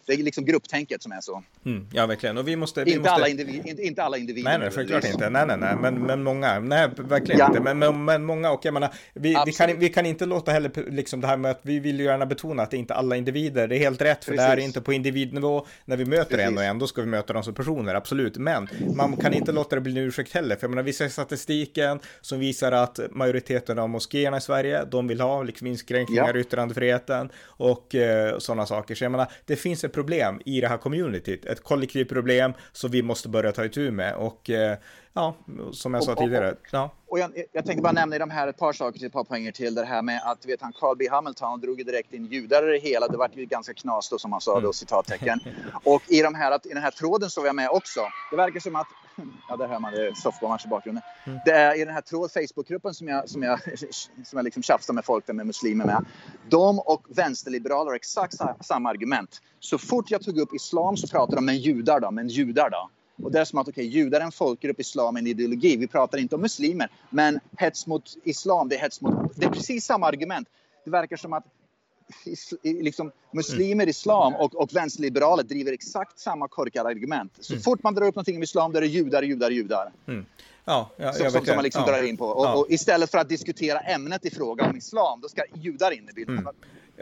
Det 0.07 0.13
är 0.13 0.17
liksom 0.17 0.45
grupptänket 0.45 1.03
som 1.03 1.13
är 1.13 1.21
så. 1.21 1.43
Mm. 1.65 1.87
Ja, 1.93 2.07
verkligen. 2.07 2.39
Och 2.39 2.49
vi 2.49 2.57
måste... 2.57 2.85
Vi 2.85 2.91
inte, 2.91 3.01
måste... 3.01 3.13
Alla 3.13 3.29
individ, 3.29 3.67
inte, 3.67 3.83
inte 3.83 4.03
alla 4.03 4.17
individer. 4.17 4.51
Nej, 4.51 4.59
nej, 4.59 4.71
självklart 4.71 5.05
inte. 5.05 5.31
Nej, 5.31 5.47
nej, 5.47 5.57
nej, 5.57 5.77
men, 5.77 5.95
men 6.03 6.23
många. 6.23 6.61
Nej, 6.61 6.89
verkligen 6.97 7.39
ja. 7.39 7.47
inte. 7.47 7.61
Men, 7.61 7.79
men, 7.79 8.05
men 8.05 8.25
många, 8.25 8.51
och 8.51 8.65
jag 8.65 8.75
menar, 8.75 8.95
vi, 9.15 9.37
vi, 9.47 9.53
kan, 9.53 9.79
vi 9.79 9.89
kan 9.89 10.07
inte 10.07 10.27
låta 10.27 10.53
heller 10.53 10.91
liksom 10.91 11.21
det 11.21 11.27
här 11.27 11.37
med 11.37 11.51
att 11.59 11.67
vi 11.67 11.79
vill 11.79 11.99
ju 11.99 12.05
gärna 12.05 12.27
betona 12.27 12.63
att 12.63 12.71
det 12.71 12.77
inte 12.77 12.95
är 12.95 12.99
alla 12.99 13.17
individer. 13.17 13.69
Det 13.69 13.77
är 13.77 13.79
helt 13.79 14.03
rätt, 14.03 14.25
för 14.25 14.33
Precis. 14.33 14.47
det 14.47 14.63
är 14.63 14.65
inte 14.65 14.81
på 14.81 14.93
individnivå. 14.93 15.67
När 15.85 15.97
vi 15.97 16.05
möter 16.05 16.25
Precis. 16.25 16.47
en 16.47 16.59
och 16.59 16.65
en, 16.65 16.79
då 16.79 16.87
ska 16.87 17.01
vi 17.01 17.07
möta 17.07 17.33
dem 17.33 17.43
som 17.43 17.55
personer, 17.55 17.95
absolut. 17.95 18.37
Men 18.37 18.69
man 18.95 19.17
kan 19.17 19.35
inte 19.35 19.53
låta 19.53 19.77
det 19.77 19.81
bli 19.81 19.93
en 19.93 20.05
ursäkt 20.05 20.35
heller. 20.35 20.57
För 20.57 20.65
jag 20.65 20.71
menar, 20.71 20.83
vi 20.83 20.93
ser 20.93 21.09
statistiken 21.09 22.01
som 22.21 22.39
visar 22.39 22.73
att 22.73 23.01
majoriteten 23.11 23.79
av 23.79 23.89
moskéerna 23.89 24.37
i 24.37 24.41
Sverige, 24.41 24.85
de 24.85 25.09
vill 25.09 25.21
ha 25.21 25.43
liksom 25.43 25.67
inskränkningar 25.67 26.37
i 26.37 26.41
yttrandefriheten 26.41 27.31
och 27.45 27.95
eh, 27.95 28.39
sådana 28.39 28.67
saker. 28.67 28.95
Så 28.95 29.05
jag 29.05 29.13
menar, 29.13 29.27
det 29.47 29.57
finns 29.57 29.85
ett 29.85 29.93
problem 29.93 30.41
i 30.45 30.61
det 30.61 30.69
här 30.69 30.79
communityt, 30.79 31.45
ett 31.45 31.63
kollektivt 31.63 32.09
problem 32.09 32.53
som 32.73 32.91
vi 32.91 33.03
måste 33.03 33.29
börja 33.29 33.53
ta 33.53 33.65
itu 33.65 33.91
med. 33.91 34.15
Och 34.15 34.51
eh, 34.51 34.77
ja, 35.19 35.35
som 35.73 35.95
jag 35.95 36.05
sa 36.05 36.13
och, 36.13 36.19
tidigare. 36.19 36.55
Ja. 36.73 36.91
Och 37.07 37.19
jag, 37.19 37.31
jag, 37.53 37.65
tänkte 37.65 37.83
bara 37.83 37.93
nämna 37.93 38.17
i 38.17 38.19
de 38.19 38.31
här 38.31 38.49
ett 38.49 38.57
par 38.57 38.73
saker, 38.73 39.07
ett 39.07 39.13
par 39.13 39.25
poänger 39.25 39.53
till. 39.53 39.75
Det 39.75 39.85
här 39.85 40.03
med 40.03 40.21
att 40.25 40.47
vet 40.47 40.63
han, 40.63 40.73
Carl 40.73 40.97
B 40.97 41.09
Hamilton 41.11 41.61
drog 41.61 41.87
direkt 41.87 42.13
in 42.13 42.27
judar 42.27 42.69
i 42.69 42.73
det 42.73 42.89
hela. 42.89 43.09
Det 43.09 43.17
var 43.17 43.31
ju 43.35 43.45
ganska 43.45 43.75
knas 43.75 44.09
då 44.09 44.19
som 44.19 44.33
han 44.33 44.41
sa 44.41 44.53
mm. 44.53 44.63
då, 44.63 44.73
citattecken. 44.73 45.41
Och 45.85 46.03
i, 46.07 46.23
de 46.23 46.35
här, 46.35 46.61
i 46.65 46.75
den 46.75 46.83
här 46.83 46.91
tråden 46.91 47.31
såg 47.31 47.47
jag 47.47 47.57
med 47.57 47.69
också. 47.71 48.01
Det 48.31 48.37
verkar 48.37 48.61
som 48.61 48.77
att 48.77 48.87
Ja, 49.49 49.57
där 49.57 49.69
hör 49.69 49.79
man 49.79 49.93
det 49.93 50.17
softballmatch 50.17 50.65
i 50.65 50.69
bakgrunden. 50.69 51.03
Mm. 51.25 51.39
Det 51.45 51.51
är 51.51 51.81
i 51.81 51.85
den 51.85 51.95
här 51.95 52.01
tråd 52.01 52.31
Facebookgruppen 52.33 52.95
som 52.95 53.09
jag, 53.09 53.29
som 53.29 53.43
jag, 53.43 53.61
som 54.25 54.37
jag 54.37 54.45
liksom 54.45 54.63
tjafsar 54.63 54.95
med 54.95 55.05
folk 55.05 55.27
där 55.27 55.35
med 55.35 55.47
muslimer 55.47 55.85
med. 55.85 56.05
De 56.49 56.79
och 56.79 57.07
vänsterliberaler 57.09 57.91
har 57.91 57.97
exakt 57.97 58.35
samma 58.61 58.91
argument. 58.91 59.41
Så 59.61 59.79
fort 59.79 60.11
jag 60.11 60.23
tog 60.23 60.39
upp 60.39 60.55
islam 60.55 60.97
så 60.97 61.09
pratade 61.09 61.37
de 61.37 61.45
med 61.45 61.57
judar 61.57 62.01
då, 62.01 62.11
men 62.11 62.29
judar 62.29 62.71
då. 62.71 62.91
Och 63.23 63.33
det 63.33 63.41
är 63.41 63.45
som 63.45 63.59
att 63.59 63.69
okay, 63.69 63.85
judar 63.85 64.21
är 64.21 64.25
en 64.25 64.33
folkgrupp, 64.33 64.81
islam 64.81 65.17
är 65.17 65.21
en 65.21 65.27
ideologi. 65.27 65.77
Vi 65.77 65.87
pratar 65.87 66.19
inte 66.19 66.35
om 66.35 66.41
muslimer. 66.41 66.89
Men 67.11 67.41
hets 67.59 67.87
mot 67.87 68.17
islam, 68.25 68.69
det 68.69 68.77
är 68.77 68.81
hets 68.81 69.01
mot... 69.01 69.37
Det 69.37 69.47
är 69.47 69.51
precis 69.51 69.85
samma 69.85 70.07
argument. 70.07 70.49
Det 70.85 70.91
verkar 70.91 71.17
som 71.17 71.33
att 71.33 71.45
liksom, 72.63 73.11
muslimer, 73.31 73.85
mm. 73.85 73.89
islam 73.89 74.35
och, 74.35 74.55
och 74.55 74.77
vänsterliberaler 74.77 75.43
driver 75.43 75.73
exakt 75.73 76.19
samma 76.19 76.49
korkade 76.49 76.89
argument. 76.89 77.33
Så 77.41 77.53
mm. 77.53 77.63
fort 77.63 77.83
man 77.83 77.95
drar 77.95 78.07
upp 78.07 78.15
någonting 78.15 78.37
om 78.37 78.43
islam, 78.43 78.73
då 78.73 78.77
är 78.77 78.81
det 78.81 78.87
judar, 78.87 79.23
judar, 79.23 79.51
judar. 79.51 79.93
Mm. 80.07 80.27
Ja, 80.65 80.91
ja, 80.97 81.13
som, 81.13 81.31
som, 81.31 81.45
som 81.45 81.55
man 81.55 81.65
liksom 81.65 81.85
ja. 81.87 81.93
drar 81.93 82.03
in 82.03 82.17
på. 82.17 82.27
Och, 82.27 82.47
ja. 82.47 82.55
och, 82.55 82.67
istället 82.71 83.11
för 83.11 83.19
att 83.19 83.29
diskutera 83.29 83.79
ämnet 83.79 84.25
i 84.27 84.31
fråga 84.31 84.71
om 84.71 84.77
islam, 84.77 85.21
då 85.21 85.29
ska 85.29 85.43
judar 85.55 85.91
in 85.91 86.09
i 86.11 86.13
bilden. 86.13 86.39
Mm. 86.39 86.55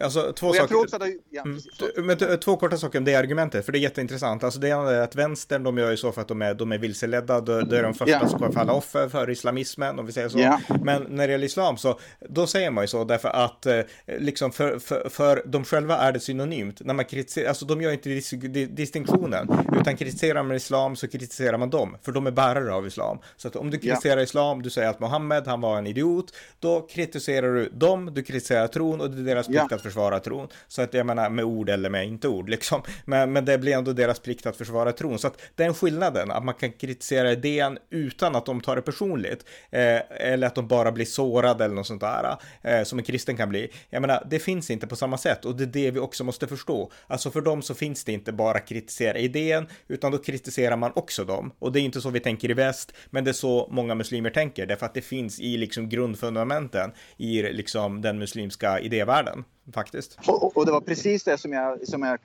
Alltså 0.02 0.32
två 0.32 0.52
saker. 0.52 0.98
Det, 0.98 1.16
ja, 1.30 1.42
mm. 1.42 2.06
Men, 2.06 2.38
två 2.38 2.56
korta 2.56 2.76
saker 2.76 2.98
om 2.98 3.04
det 3.04 3.14
argumentet, 3.14 3.64
för 3.64 3.72
det 3.72 3.78
är 3.78 3.80
jätteintressant. 3.80 4.44
Alltså 4.44 4.60
det 4.60 4.68
är 4.68 5.00
att 5.00 5.14
vänstern, 5.14 5.62
de 5.62 5.78
gör 5.78 5.90
ju 5.90 5.96
så 5.96 6.12
för 6.12 6.20
att 6.20 6.28
de 6.28 6.42
är, 6.42 6.54
de 6.54 6.72
är 6.72 6.78
vilseledda. 6.78 7.40
Det 7.40 7.78
är 7.78 7.82
de 7.82 7.94
första 7.94 8.10
yeah. 8.10 8.28
som 8.28 8.38
kommer 8.38 8.52
falla 8.52 8.72
offer 8.72 9.08
för 9.08 9.30
islamismen, 9.30 9.98
om 9.98 10.06
vi 10.06 10.12
säger 10.12 10.28
så. 10.28 10.38
Yeah. 10.38 10.60
Men 10.82 11.06
när 11.08 11.26
det 11.26 11.32
gäller 11.32 11.46
islam 11.46 11.76
så, 11.76 11.98
då 12.28 12.46
säger 12.46 12.70
man 12.70 12.84
ju 12.84 12.88
så 12.88 13.04
därför 13.04 13.28
att 13.28 13.66
eh, 13.66 13.80
liksom 14.06 14.52
för, 14.52 14.78
för, 14.78 15.08
för 15.08 15.42
de 15.46 15.64
själva 15.64 15.96
är 15.96 16.12
det 16.12 16.20
synonymt. 16.20 16.80
När 16.84 16.94
man 16.94 17.04
kritiserar, 17.04 17.48
alltså 17.48 17.64
de 17.64 17.82
gör 17.82 17.92
inte 17.92 18.08
dis 18.08 18.30
distinktionen, 18.70 19.48
utan 19.80 19.96
kritiserar 19.96 20.42
man 20.42 20.56
islam 20.56 20.96
så 20.96 21.08
kritiserar 21.08 21.58
man 21.58 21.70
dem, 21.70 21.96
för 22.02 22.12
de 22.12 22.26
är 22.26 22.30
bärare 22.30 22.74
av 22.74 22.86
islam. 22.86 23.18
Så 23.36 23.48
att 23.48 23.56
om 23.56 23.70
du 23.70 23.78
kritiserar 23.78 24.16
yeah. 24.16 24.24
islam, 24.24 24.62
du 24.62 24.70
säger 24.70 24.88
att 24.88 25.00
Mohammed, 25.00 25.46
han 25.46 25.60
var 25.60 25.78
en 25.78 25.86
idiot, 25.86 26.34
då 26.60 26.86
kritiserar 26.86 27.54
du 27.54 27.68
dem, 27.68 28.14
du 28.14 28.22
kritiserar 28.22 28.68
tron 28.68 29.00
och 29.00 29.10
det 29.10 29.20
är 29.20 29.34
deras 29.34 29.46
plikt 29.46 29.72
att 29.72 29.86
försvara 29.87 30.21
tron. 30.21 30.49
Så 30.69 30.83
att 30.83 30.95
jag 30.95 31.07
menar 31.07 31.31
med 31.31 31.45
ord 31.45 31.69
eller 31.69 31.90
med 31.90 32.07
inte 32.07 32.28
ord 32.28 32.49
liksom. 32.49 32.83
Men, 33.05 33.33
men 33.33 33.45
det 33.45 33.59
blir 33.59 33.73
ändå 33.73 33.93
deras 33.93 34.19
plikt 34.19 34.47
att 34.47 34.57
försvara 34.57 34.93
tron. 34.93 35.19
Så 35.19 35.26
att 35.26 35.40
den 35.55 35.75
skillnaden, 35.75 36.31
att 36.31 36.45
man 36.45 36.55
kan 36.55 36.73
kritisera 36.73 37.33
idén 37.33 37.78
utan 37.90 38.37
att 38.37 38.47
de 38.47 38.61
tar 38.61 38.76
det 38.76 38.83
personligt. 38.83 39.45
Eh, 39.71 40.00
eller 40.11 40.47
att 40.47 40.55
de 40.55 40.69
bara 40.69 40.93
blir 40.93 41.05
sårade 41.05 41.64
eller 41.64 41.75
något 41.75 41.87
sånt 41.87 42.00
där. 42.00 42.37
Eh, 42.62 42.83
som 42.83 42.99
en 42.99 43.05
kristen 43.05 43.37
kan 43.37 43.49
bli. 43.49 43.73
Jag 43.90 44.00
menar, 44.00 44.26
det 44.31 44.38
finns 44.38 44.71
inte 44.71 44.87
på 44.87 44.97
samma 44.97 45.19
sätt 45.19 45.45
och 45.45 45.57
det 45.57 45.64
är 45.64 45.66
det 45.66 45.90
vi 45.90 46.00
också 46.00 46.25
måste 46.25 46.47
förstå. 46.47 46.90
Alltså 47.07 47.31
för 47.31 47.40
dem 47.40 47.62
så 47.62 47.75
finns 47.75 48.05
det 48.05 48.12
inte 48.12 48.33
bara 48.33 48.61
kritisera 48.61 49.19
idén, 49.19 49.66
utan 49.88 50.12
då 50.12 50.19
kritiserar 50.19 50.76
man 50.76 50.93
också 50.95 51.25
dem. 51.25 51.52
Och 51.59 51.73
det 51.73 51.81
är 51.81 51.83
inte 51.83 52.00
så 52.00 52.11
vi 52.11 52.21
tänker 52.21 52.50
i 52.50 52.55
väst, 52.55 52.93
men 53.11 53.25
det 53.25 53.31
är 53.31 53.33
så 53.33 53.69
många 53.71 53.95
muslimer 53.95 54.31
tänker, 54.31 54.66
därför 54.66 54.87
att 54.87 54.95
det 54.95 55.02
finns 55.02 55.40
i 55.40 55.57
liksom 55.57 55.88
grundfundamenten 55.88 56.93
i 57.16 57.43
liksom 57.43 58.02
den 58.02 58.19
muslimska 58.19 58.81
idévärlden 58.81 59.45
faktiskt. 59.73 60.18
Och, 60.26 60.56
och, 60.56 60.66
det 60.66 60.73
var 60.73 60.80
precis 60.80 61.25
det 61.25 61.38
som 61.38 61.52
jag, 61.52 61.88
som 61.88 62.02
jag, 62.02 62.18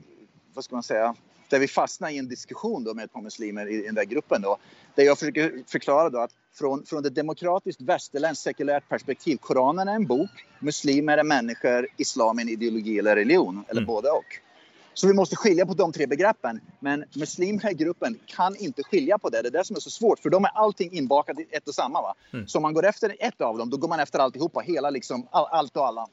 vad 0.53 0.63
ska 0.63 0.75
man 0.75 0.83
säga, 0.83 1.15
där 1.49 1.59
vi 1.59 1.67
fastnade 1.67 2.13
i 2.13 2.17
en 2.17 2.27
diskussion 2.27 2.83
då 2.83 2.93
med 2.93 3.05
ett 3.05 3.13
par 3.13 3.21
muslimer 3.21 3.65
i, 3.65 3.73
i 3.73 3.85
den 3.85 3.95
där 3.95 4.03
gruppen 4.03 4.41
då. 4.41 4.57
Där 4.95 5.03
jag 5.03 5.19
försöker 5.19 5.63
förklara 5.67 6.09
då 6.09 6.19
att 6.19 6.31
från, 6.53 6.85
från 6.85 7.05
ett 7.05 7.15
demokratiskt 7.15 7.81
västerländskt 7.81 8.43
sekulärt 8.43 8.89
perspektiv, 8.89 9.37
Koranen 9.37 9.87
är 9.87 9.95
en 9.95 10.07
bok, 10.07 10.29
muslimer 10.59 11.17
är 11.17 11.23
människor, 11.23 11.87
islam 11.97 12.37
är 12.37 12.41
en 12.41 12.49
ideologi 12.49 12.99
eller 12.99 13.15
religion, 13.15 13.63
eller 13.67 13.81
mm. 13.81 13.87
både 13.87 14.09
och. 14.09 14.39
Så 14.93 15.07
vi 15.07 15.13
måste 15.13 15.35
skilja 15.35 15.65
på 15.65 15.73
de 15.73 15.91
tre 15.91 16.07
begreppen. 16.07 16.59
Men 16.79 17.05
muslimerna 17.15 17.71
i 17.71 17.73
gruppen 17.73 18.19
kan 18.25 18.55
inte 18.55 18.83
skilja 18.83 19.17
på 19.17 19.29
det. 19.29 19.41
Det 19.41 19.47
är 19.47 19.51
det 19.51 19.65
som 19.65 19.75
är 19.75 19.79
så 19.79 19.89
svårt, 19.89 20.19
för 20.19 20.29
de 20.29 20.45
är 20.45 20.51
allting 20.53 20.91
inbakat 20.91 21.39
i 21.39 21.47
ett 21.51 21.67
och 21.67 21.75
samma. 21.75 22.01
Va? 22.01 22.15
Mm. 22.33 22.47
Så 22.47 22.57
om 22.57 22.61
man 22.61 22.73
går 22.73 22.85
efter 22.85 23.15
ett 23.19 23.41
av 23.41 23.57
dem, 23.57 23.69
då 23.69 23.77
går 23.77 23.87
man 23.87 23.99
efter 23.99 24.19
alltihopa, 24.19 24.59
hela 24.59 24.89
liksom, 24.89 25.27
all, 25.31 25.45
allt 25.51 25.77
och 25.77 25.87
alla. 25.87 26.07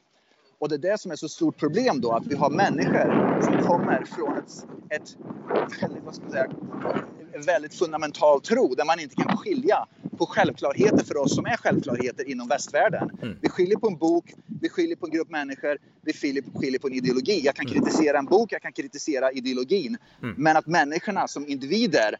Och 0.59 0.69
det 0.69 0.75
är 0.75 0.91
det 0.91 0.97
som 1.01 1.11
är 1.11 1.15
så 1.15 1.29
stort 1.29 1.57
problem 1.57 2.01
då, 2.01 2.11
att 2.11 2.27
vi 2.27 2.35
har 2.35 2.49
människor 2.49 3.41
som 3.41 3.57
kommer 3.57 4.03
från 4.05 4.37
ett, 4.37 4.51
ett 4.89 5.17
väldigt, 5.81 6.03
vad 6.05 6.15
ska 6.15 6.23
man 6.23 6.31
säga, 6.31 6.47
väldigt 7.45 7.73
fundamental 7.73 8.41
tro 8.41 8.75
där 8.75 8.85
man 8.85 8.99
inte 8.99 9.15
kan 9.15 9.37
skilja 9.37 9.85
på 10.17 10.25
självklarheter 10.25 11.05
för 11.05 11.17
oss 11.17 11.35
som 11.35 11.45
är 11.45 11.57
självklarheter 11.57 12.29
inom 12.29 12.47
västvärlden. 12.47 13.09
Mm. 13.21 13.37
Vi 13.41 13.49
skiljer 13.49 13.77
på 13.77 13.87
en 13.87 13.97
bok, 13.97 14.33
vi 14.61 14.69
skiljer 14.69 14.95
på 14.95 15.05
en 15.05 15.11
grupp 15.11 15.29
människor, 15.29 15.77
vi 16.01 16.13
skiljer, 16.13 16.43
skiljer 16.55 16.79
på 16.79 16.87
en 16.87 16.93
ideologi. 16.93 17.41
Jag 17.45 17.55
kan 17.55 17.67
mm. 17.67 17.83
kritisera 17.83 18.19
en 18.19 18.25
bok, 18.25 18.51
jag 18.51 18.61
kan 18.61 18.73
kritisera 18.73 19.31
ideologin. 19.31 19.97
Mm. 20.23 20.35
Men 20.37 20.57
att 20.57 20.67
människorna 20.67 21.27
som 21.27 21.47
individer 21.47 22.15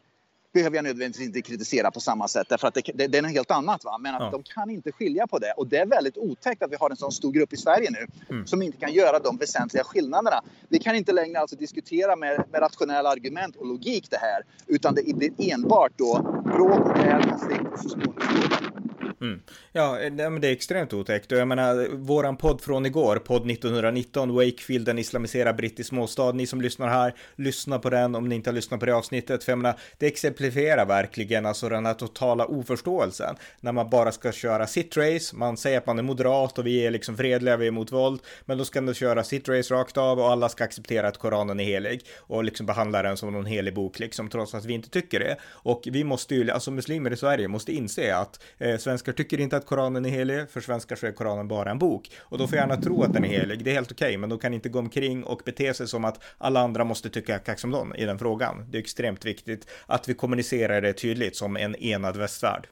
behöver 0.52 0.76
jag 0.76 0.84
nödvändigtvis 0.84 1.26
inte 1.26 1.42
kritisera 1.42 1.90
på 1.90 2.00
samma 2.00 2.28
sätt 2.28 2.48
därför 2.48 2.68
att 2.68 2.74
det, 2.74 2.82
det, 2.94 3.06
det 3.06 3.18
är 3.18 3.22
något 3.22 3.32
helt 3.32 3.50
annat. 3.50 3.84
Va? 3.84 3.98
Men 3.98 4.14
att 4.14 4.20
ja. 4.20 4.30
de 4.30 4.42
kan 4.42 4.70
inte 4.70 4.92
skilja 4.92 5.26
på 5.26 5.38
det 5.38 5.52
och 5.56 5.66
det 5.66 5.76
är 5.76 5.86
väldigt 5.86 6.16
otäckt 6.16 6.62
att 6.62 6.72
vi 6.72 6.76
har 6.76 6.90
en 6.90 6.96
sån 6.96 7.12
stor 7.12 7.32
grupp 7.32 7.52
i 7.52 7.56
Sverige 7.56 7.90
nu 7.90 8.06
mm. 8.34 8.46
som 8.46 8.62
inte 8.62 8.78
kan 8.78 8.92
göra 8.92 9.18
de 9.18 9.36
väsentliga 9.36 9.84
skillnaderna. 9.84 10.42
Vi 10.68 10.78
kan 10.78 10.94
inte 10.94 11.12
längre 11.12 11.38
alltså 11.38 11.56
diskutera 11.56 12.16
med, 12.16 12.44
med 12.52 12.62
rationella 12.62 13.08
argument 13.08 13.56
och 13.56 13.66
logik 13.66 14.10
det 14.10 14.18
här 14.18 14.42
utan 14.66 14.94
det 14.94 15.16
blir 15.16 15.52
enbart 15.52 15.92
då 15.96 16.42
bråk 16.44 16.80
och 16.80 16.94
gräl, 16.96 17.22
konflikt 17.22 17.72
och 17.72 17.78
så 17.78 17.88
småningom 17.88 18.89
Mm. 19.20 19.40
Ja, 19.72 20.00
eh, 20.00 20.12
men 20.12 20.40
det 20.40 20.48
är 20.48 20.52
extremt 20.52 20.92
otäckt. 20.92 21.32
Och 21.32 21.38
jag 21.38 21.48
menar, 21.48 21.88
våran 21.96 22.36
podd 22.36 22.60
från 22.60 22.86
igår, 22.86 23.16
podd 23.16 23.50
1919, 23.50 24.34
Wakefield, 24.34 24.86
den 24.86 24.98
islamiserad 24.98 25.56
brittisk 25.56 25.88
småstad. 25.88 26.32
Ni 26.32 26.46
som 26.46 26.60
lyssnar 26.60 26.88
här, 26.88 27.14
lyssna 27.36 27.78
på 27.78 27.90
den 27.90 28.14
om 28.14 28.28
ni 28.28 28.34
inte 28.34 28.50
har 28.50 28.54
lyssnat 28.54 28.80
på 28.80 28.86
det 28.86 28.94
avsnittet. 28.94 29.44
För 29.44 29.52
jag 29.52 29.58
menar, 29.58 29.78
det 29.98 30.06
exemplifierar 30.06 30.86
verkligen 30.86 31.46
alltså 31.46 31.68
den 31.68 31.86
här 31.86 31.94
totala 31.94 32.44
oförståelsen. 32.44 33.36
När 33.60 33.72
man 33.72 33.90
bara 33.90 34.12
ska 34.12 34.32
köra 34.32 34.66
sitt 34.66 34.96
race, 34.96 35.36
man 35.36 35.56
säger 35.56 35.78
att 35.78 35.86
man 35.86 35.98
är 35.98 36.02
moderat 36.02 36.58
och 36.58 36.66
vi 36.66 36.86
är 36.86 36.90
liksom 36.90 37.16
fredliga, 37.16 37.56
vi 37.56 37.64
är 37.64 37.68
emot 37.68 37.92
våld. 37.92 38.20
Men 38.44 38.58
då 38.58 38.64
ska 38.64 38.80
man 38.80 38.94
köra 38.94 39.24
sitt 39.24 39.48
race 39.48 39.74
rakt 39.74 39.96
av 39.96 40.20
och 40.20 40.30
alla 40.30 40.48
ska 40.48 40.64
acceptera 40.64 41.08
att 41.08 41.18
Koranen 41.18 41.60
är 41.60 41.64
helig. 41.64 42.04
Och 42.18 42.44
liksom 42.44 42.66
behandla 42.66 43.02
den 43.02 43.16
som 43.16 43.32
någon 43.32 43.46
helig 43.46 43.74
bok, 43.74 43.98
liksom, 43.98 44.28
trots 44.28 44.54
att 44.54 44.64
vi 44.64 44.72
inte 44.72 44.90
tycker 44.90 45.20
det. 45.20 45.36
Och 45.44 45.82
vi 45.84 46.04
måste 46.04 46.34
ju, 46.34 46.50
alltså 46.50 46.70
muslimer 46.70 47.12
i 47.12 47.16
Sverige 47.16 47.48
måste 47.48 47.72
inse 47.72 48.16
att 48.16 48.42
eh, 48.58 48.76
svenska 48.78 49.09
svenskar 49.10 49.24
tycker 49.24 49.40
inte 49.42 49.56
att 49.56 49.66
Koranen 49.66 50.04
är 50.04 50.10
helig, 50.10 50.50
för 50.50 50.60
svenskar 50.60 50.96
så 50.96 51.06
är 51.06 51.12
Koranen 51.12 51.48
bara 51.48 51.70
en 51.70 51.78
bok. 51.78 52.10
Och 52.30 52.38
då 52.38 52.46
får 52.46 52.58
jag 52.58 52.68
gärna 52.68 52.82
tro 52.82 53.02
att 53.02 53.12
den 53.12 53.24
är 53.24 53.28
helig, 53.28 53.64
det 53.64 53.70
är 53.70 53.74
helt 53.74 53.92
okej, 53.92 54.06
okay, 54.06 54.18
men 54.18 54.30
då 54.30 54.38
kan 54.38 54.54
inte 54.54 54.68
gå 54.68 54.78
omkring 54.78 55.24
och 55.24 55.42
bete 55.44 55.74
sig 55.74 55.88
som 55.88 56.04
att 56.04 56.20
alla 56.38 56.60
andra 56.60 56.84
måste 56.84 57.10
tycka 57.10 57.38
kax 57.38 57.60
som 57.60 57.70
dem 57.70 57.94
i 57.94 58.04
den 58.04 58.18
frågan. 58.18 58.66
Det 58.70 58.78
är 58.78 58.80
extremt 58.80 59.24
viktigt 59.24 59.66
att 59.88 60.08
vi 60.08 60.14
kommunicerar 60.14 60.80
det 60.80 60.92
tydligt 60.92 61.36
som 61.36 61.56
en 61.56 61.76
enad 61.76 62.16
västvärld. 62.16 62.68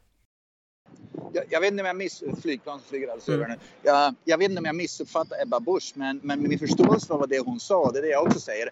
Jag, 1.32 1.44
jag, 1.50 1.60
vet 1.60 1.70
inte 1.70 1.82
om 1.82 1.86
jag 1.86 1.96
miss... 1.96 2.22
Flygplan 2.42 2.80
flyger 2.88 3.34
mm. 3.34 3.50
nu. 3.50 3.56
Jag, 3.82 4.14
jag 4.24 4.38
vet 4.38 4.50
inte 4.50 4.58
om 4.58 4.64
jag 4.64 4.76
missuppfattar 4.76 5.42
Ebba 5.42 5.60
Busch, 5.60 5.92
men, 5.94 6.20
men 6.22 6.42
min 6.42 6.58
förståelse 6.58 7.06
för 7.06 7.18
vad 7.18 7.28
det 7.28 7.38
hon 7.38 7.60
sa, 7.60 7.90
det 7.92 7.98
är 7.98 8.02
det 8.02 8.08
jag 8.08 8.26
också 8.26 8.40
säger 8.40 8.70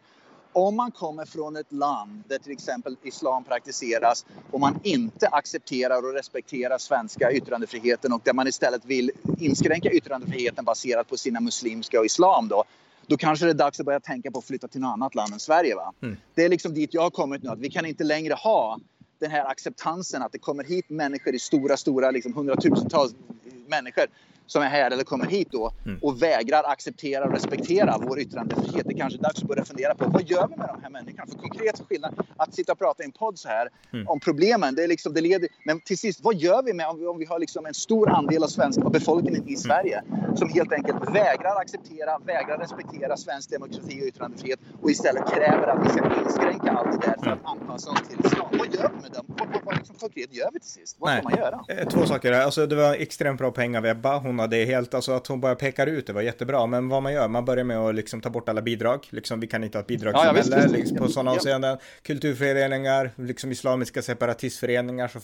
om 0.57 0.77
man 0.77 0.90
kommer 0.90 1.25
från 1.25 1.57
ett 1.57 1.73
land 1.73 2.23
där 2.29 2.38
till 2.38 2.53
exempel 2.53 2.97
islam 3.03 3.45
praktiseras 3.45 4.25
och 4.51 4.61
man 4.61 4.81
inte 4.83 5.29
accepterar 5.29 6.07
och 6.07 6.14
respekterar 6.14 6.79
svenska 6.79 7.33
yttrandefriheten 7.33 8.12
och 8.12 8.21
där 8.25 8.33
man 8.33 8.49
istället 8.49 8.85
vill 8.85 9.11
inskränka 9.38 9.90
yttrandefriheten 9.90 10.64
baserat 10.64 11.09
på 11.09 11.16
sina 11.16 11.40
muslimska 11.40 11.99
och 11.99 12.07
islam 12.07 12.49
då, 12.49 12.64
då 13.07 13.16
kanske 13.16 13.47
det 13.47 13.53
är 13.53 13.55
dags 13.55 13.81
att 13.81 13.87
börja 13.87 14.01
tänka 14.01 14.31
på 14.31 14.38
att 14.38 14.45
flytta 14.45 14.69
till 14.69 14.81
något 14.81 14.92
annat 14.92 15.14
land 15.14 15.33
än 15.33 15.40
Sverige. 15.40 15.75
Va? 15.75 15.92
Mm. 16.03 16.16
Det 16.35 16.45
är 16.45 16.49
liksom 16.49 16.75
dit 16.75 16.95
jag 16.95 17.03
har 17.03 17.11
kommit 17.11 17.42
nu, 17.42 17.51
att 17.51 17.59
vi 17.59 17.71
kan 17.71 17.87
inte 17.87 18.05
längre 18.05 18.35
ha 18.35 18.79
den 19.19 19.31
här 19.31 19.45
acceptansen 19.45 20.23
att 20.23 20.33
det 20.33 20.38
kommer 20.38 20.64
hit 20.64 20.90
människor 20.90 21.35
i 21.35 21.38
stora, 21.38 21.77
stora, 21.77 22.11
liksom 22.11 22.35
hundratusentals 22.35 23.14
människor 23.66 24.07
som 24.46 24.62
är 24.62 24.66
här 24.66 24.90
eller 24.90 25.04
kommer 25.04 25.26
hit 25.26 25.48
då 25.50 25.72
mm. 25.87 25.98
och 26.02 26.22
vägrar 26.22 26.64
acceptera 26.64 27.24
och 27.24 27.32
respektera 27.32 27.98
vår 28.02 28.20
yttrandefrihet. 28.20 28.87
Det 28.87 28.94
är 28.94 28.98
kanske 28.98 29.18
är 29.18 29.22
dags 29.22 29.42
att 29.42 29.48
börja 29.48 29.64
fundera 29.64 29.94
på 29.94 30.11
vad 30.11 30.22
gör 30.22 30.48
vi 30.48 30.56
med 30.56 30.68
de 30.68 30.82
här 30.82 30.90
människorna? 30.90 31.26
För 31.26 31.38
konkret 31.38 31.82
skillnad 31.88 32.14
att 32.37 32.54
sitta 32.54 32.72
och 32.72 32.78
prata 32.78 33.02
i 33.02 33.06
en 33.06 33.12
podd 33.12 33.38
så 33.38 33.48
här 33.48 33.68
mm. 33.92 34.09
om 34.09 34.20
problemen, 34.20 34.74
det 34.74 34.85
är 34.85 34.88
liksom, 34.88 35.14
det 35.14 35.20
leder, 35.20 35.48
men 35.64 35.80
till 35.80 35.98
sist, 35.98 36.20
vad 36.22 36.35
gör 36.35 36.62
vi 36.62 36.72
med 36.72 36.88
om 36.88 36.98
vi, 36.98 37.06
om 37.06 37.18
vi 37.18 37.24
har 37.24 37.38
liksom 37.38 37.66
en 37.66 37.74
stor 37.74 38.11
andel 38.11 38.42
av 38.42 38.48
svenska 38.48 38.90
befolkningen 38.90 39.42
i 39.42 39.46
mm. 39.46 39.56
Sverige 39.56 40.02
som 40.37 40.48
helt 40.48 40.72
enkelt 40.72 40.96
vägrar 41.14 41.61
acceptera, 41.61 42.18
vägrar 42.18 42.59
respektera 42.59 43.16
svensk 43.16 43.50
demokrati 43.50 44.02
och 44.02 44.06
yttrandefrihet 44.06 44.61
och 44.82 44.90
istället 44.90 45.22
kräver 45.35 45.66
att 45.66 45.87
vi 45.87 45.88
ska 45.88 46.20
inskränka 46.24 46.70
allt 46.70 47.00
det 47.00 47.06
där 47.06 47.16
för 47.22 47.30
att 47.30 47.44
mm. 47.44 47.61
anpassa 47.61 47.90
oss 47.90 48.09
till 48.09 48.26
islam. 48.26 48.48
Vad 48.59 48.74
gör 48.74 48.90
vi 48.96 49.02
med 49.02 49.12
dem? 49.12 49.24
Vad, 49.26 49.48
vad, 49.48 49.64
vad 49.64 49.76
liksom 49.76 49.96
konkret 49.96 50.35
gör 50.35 50.50
vi 50.52 50.61
till 50.61 50.70
sist? 50.70 50.96
Vad 50.98 51.11
Nej. 51.11 51.20
ska 51.20 51.28
man 51.28 51.38
göra? 51.38 51.64
Eh, 51.68 51.88
två 51.88 52.06
saker. 52.06 52.32
Alltså, 52.32 52.66
det 52.66 52.76
var 52.76 52.94
extremt 52.94 53.38
bra 53.38 53.50
pengar 53.50 53.78
av 53.78 53.87
Ebba. 53.87 54.18
Hon 54.37 54.40
hade 54.40 54.57
helt, 54.57 54.94
alltså 54.94 55.12
att 55.12 55.27
hon 55.27 55.40
bara 55.40 55.55
pekar 55.55 55.87
ut 55.87 56.07
det 56.07 56.12
var 56.12 56.22
jättebra. 56.22 56.66
Men 56.66 56.88
vad 56.88 57.03
man 57.03 57.12
gör, 57.12 57.29
man 57.29 57.44
börjar 57.44 57.64
med 57.64 57.79
att 57.79 57.94
liksom 57.94 58.20
ta 58.20 58.31
bort 58.31 58.49
alla 58.49 58.62
bidrag. 58.62 59.07
Liksom, 59.11 59.40
vi 59.40 59.46
kan 59.46 59.64
inte 59.64 59.79
ha 59.79 59.81
ett 59.81 59.87
bidragssamhälle 59.87 60.62
ja, 60.62 60.68
liksom, 60.68 60.96
på 60.96 61.09
sådana 61.09 61.31
ja. 61.31 61.37
avseenden. 61.37 61.79
Kulturföreningar, 62.03 63.11
liksom 63.16 63.53
islamiska 63.53 64.03
separatistföreningar 64.03 65.09
som 65.09 65.20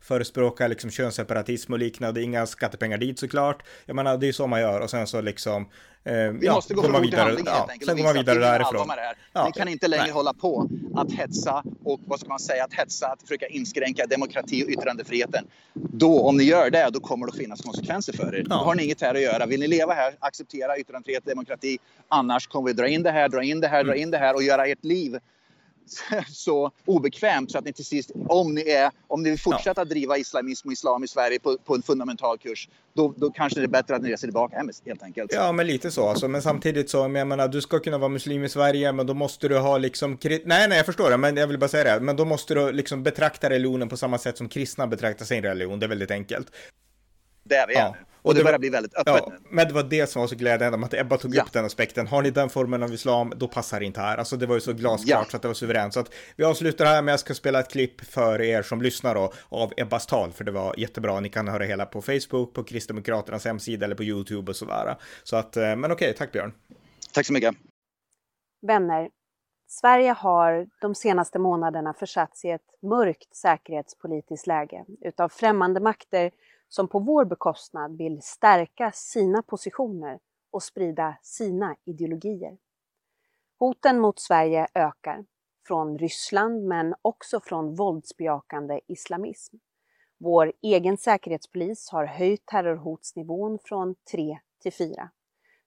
förespråkar 0.00 0.68
liksom 0.68 0.90
könsseparatism 0.90 1.72
och 1.72 1.78
liknande. 1.78 2.22
Inga 2.22 2.46
skattepengar 2.46 2.98
dit 2.98 3.18
såklart. 3.18 3.62
Jag 3.86 3.96
menar, 3.96 4.16
det 4.18 4.28
är 4.28 4.32
så 4.32 4.46
man 4.46 4.60
gör 4.60 4.80
och 4.80 4.90
sen 4.90 5.06
så 5.06 5.20
liksom 5.20 5.68
vi 6.04 6.38
ja, 6.42 6.54
måste 6.54 6.74
gå 6.74 6.82
från 6.82 6.96
ord 6.96 7.02
till 7.02 7.18
handling 7.18 7.46
helt 7.46 7.70
enkelt. 7.70 7.90
Sen 7.90 7.96
går 7.96 8.04
man 8.04 8.14
vidare 8.14 8.38
därifrån. 8.38 8.88
Ja. 9.32 9.44
Vi 9.46 9.52
kan 9.52 9.68
inte 9.68 9.88
längre 9.88 10.02
Nej. 10.02 10.12
hålla 10.12 10.32
på 10.32 10.68
att 10.94 11.12
hetsa 11.12 11.64
och 11.84 12.00
vad 12.06 12.20
ska 12.20 12.28
man 12.28 12.38
säga, 12.38 12.64
att 12.64 12.74
hetsa, 12.74 13.06
att 13.06 13.22
försöka 13.22 13.46
inskränka 13.46 14.06
demokrati 14.06 14.64
och 14.64 14.68
yttrandefriheten. 14.68 15.44
Då, 15.74 16.20
om 16.20 16.36
ni 16.36 16.44
gör 16.44 16.70
det, 16.70 16.90
då 16.92 17.00
kommer 17.00 17.26
det 17.26 17.30
att 17.30 17.38
finnas 17.38 17.60
konsekvenser 17.60 18.12
för 18.12 18.34
er. 18.34 18.46
Ja. 18.48 18.56
Då 18.56 18.64
har 18.64 18.74
ni 18.74 18.84
inget 18.84 19.00
här 19.00 19.14
att 19.14 19.22
göra. 19.22 19.46
Vill 19.46 19.60
ni 19.60 19.66
leva 19.66 19.92
här, 19.94 20.14
acceptera 20.18 20.78
yttrandefrihet, 20.78 21.26
demokrati. 21.26 21.78
Annars 22.08 22.46
kommer 22.46 22.66
vi 22.66 22.72
dra 22.72 22.88
in 22.88 23.02
det 23.02 23.10
här, 23.10 23.28
dra 23.28 23.42
in 23.42 23.60
det 23.60 23.68
här, 23.68 23.80
mm. 23.80 23.86
dra 23.86 23.96
in 23.96 24.10
det 24.10 24.18
här 24.18 24.34
och 24.34 24.42
göra 24.42 24.66
ert 24.66 24.84
liv 24.84 25.18
så 26.28 26.70
obekvämt 26.84 27.50
så 27.50 27.58
att 27.58 27.64
ni 27.64 27.72
till 27.72 27.84
sist, 27.84 28.10
om 28.28 28.54
ni, 28.54 28.70
är, 28.70 28.90
om 29.08 29.22
ni 29.22 29.30
vill 29.30 29.38
fortsätta 29.38 29.80
ja. 29.80 29.84
driva 29.84 30.18
islamism 30.18 30.68
och 30.68 30.72
islam 30.72 31.04
i 31.04 31.08
Sverige 31.08 31.38
på, 31.38 31.58
på 31.64 31.74
en 31.74 31.82
fundamental 31.82 32.38
kurs, 32.38 32.68
då, 32.94 33.14
då 33.16 33.30
kanske 33.30 33.60
det 33.60 33.66
är 33.66 33.68
bättre 33.68 33.96
att 33.96 34.02
ni 34.02 34.12
reser 34.12 34.26
tillbaka 34.26 34.56
hem 34.56 34.70
helt 34.86 35.02
enkelt. 35.02 35.32
Ja, 35.34 35.52
men 35.52 35.66
lite 35.66 35.90
så 35.90 36.08
alltså. 36.08 36.28
Men 36.28 36.42
samtidigt 36.42 36.90
så, 36.90 36.98
jag 36.98 37.10
menar, 37.10 37.48
du 37.48 37.60
ska 37.60 37.78
kunna 37.78 37.98
vara 37.98 38.08
muslim 38.08 38.44
i 38.44 38.48
Sverige, 38.48 38.92
men 38.92 39.06
då 39.06 39.14
måste 39.14 39.48
du 39.48 39.58
ha 39.58 39.78
liksom, 39.78 40.18
nej, 40.22 40.42
nej, 40.44 40.76
jag 40.76 40.86
förstår 40.86 41.10
det, 41.10 41.16
men 41.16 41.36
jag 41.36 41.46
vill 41.46 41.58
bara 41.58 41.68
säga 41.68 41.94
det, 41.94 42.04
men 42.04 42.16
då 42.16 42.24
måste 42.24 42.54
du 42.54 42.72
liksom 42.72 43.02
betrakta 43.02 43.50
religionen 43.50 43.88
på 43.88 43.96
samma 43.96 44.18
sätt 44.18 44.38
som 44.38 44.48
kristna 44.48 44.86
betraktar 44.86 45.24
sin 45.24 45.42
religion, 45.42 45.78
det 45.78 45.86
är 45.86 45.88
väldigt 45.88 46.10
enkelt. 46.10 46.46
Där 47.44 47.66
vi 47.68 47.74
är 47.74 47.80
ja. 47.80 47.96
Och, 48.22 48.34
det, 48.34 48.40
det 48.40 48.44
börjar 48.44 48.58
bli 48.58 48.68
väldigt 48.68 48.94
öppet 48.94 49.06
ja, 49.06 49.26
nu. 49.30 49.38
Men 49.50 49.68
det 49.68 49.74
var 49.74 49.82
det 49.82 50.06
som 50.06 50.20
var 50.20 50.26
så 50.26 50.36
glädjande, 50.36 50.86
att 50.86 50.94
Ebba 50.94 51.16
tog 51.18 51.34
ja. 51.34 51.42
upp 51.42 51.52
den 51.52 51.64
aspekten. 51.64 52.06
Har 52.06 52.22
ni 52.22 52.30
den 52.30 52.50
formen 52.50 52.82
av 52.82 52.94
islam, 52.94 53.32
då 53.36 53.48
passar 53.48 53.80
det 53.80 53.86
inte 53.86 54.00
här. 54.00 54.16
Alltså 54.16 54.36
det 54.36 54.46
var 54.46 54.54
ju 54.54 54.60
så 54.60 54.72
glasklart 54.72 55.24
ja. 55.26 55.30
så 55.30 55.36
att 55.36 55.42
det 55.42 55.48
var 55.48 55.54
suveränt. 55.54 55.94
Så 55.94 56.00
att 56.00 56.14
vi 56.36 56.44
avslutar 56.44 56.84
här 56.84 57.02
med 57.02 57.12
att 57.12 57.20
jag 57.20 57.20
ska 57.20 57.34
spela 57.34 57.60
ett 57.60 57.70
klipp 57.70 58.00
för 58.00 58.40
er 58.40 58.62
som 58.62 58.82
lyssnar 58.82 59.14
då, 59.14 59.32
av 59.48 59.72
Ebbas 59.76 60.06
tal, 60.06 60.32
för 60.32 60.44
det 60.44 60.52
var 60.52 60.74
jättebra. 60.78 61.20
Ni 61.20 61.28
kan 61.28 61.48
höra 61.48 61.64
hela 61.64 61.86
på 61.86 62.02
Facebook, 62.02 62.54
på 62.54 62.64
Kristdemokraternas 62.64 63.44
hemsida 63.44 63.84
eller 63.84 63.96
på 63.96 64.04
YouTube 64.04 64.50
och 64.50 64.56
sådär. 64.56 64.96
Så 65.22 65.36
att, 65.36 65.56
eh, 65.56 65.76
men 65.76 65.92
okej, 65.92 66.14
tack 66.18 66.32
Björn. 66.32 66.52
Tack 67.14 67.26
så 67.26 67.32
mycket. 67.32 67.54
Vänner, 68.66 69.08
Sverige 69.68 70.12
har 70.12 70.66
de 70.80 70.94
senaste 70.94 71.38
månaderna 71.38 71.94
försatts 71.94 72.44
i 72.44 72.50
ett 72.50 72.82
mörkt 72.82 73.36
säkerhetspolitiskt 73.36 74.46
läge 74.46 74.84
utav 75.00 75.28
främmande 75.28 75.80
makter 75.80 76.30
som 76.74 76.88
på 76.88 76.98
vår 76.98 77.24
bekostnad 77.24 77.96
vill 77.96 78.22
stärka 78.22 78.92
sina 78.92 79.42
positioner 79.42 80.18
och 80.50 80.62
sprida 80.62 81.16
sina 81.22 81.76
ideologier. 81.84 82.58
Hoten 83.58 84.00
mot 84.00 84.20
Sverige 84.20 84.66
ökar, 84.74 85.24
från 85.66 85.98
Ryssland 85.98 86.64
men 86.64 86.94
också 87.02 87.40
från 87.40 87.74
våldsbejakande 87.74 88.80
islamism. 88.86 89.56
Vår 90.18 90.52
egen 90.62 90.96
säkerhetspolis 90.96 91.90
har 91.90 92.04
höjt 92.04 92.46
terrorhotsnivån 92.46 93.58
från 93.64 93.94
3 94.10 94.38
till 94.62 94.72
4. 94.72 95.10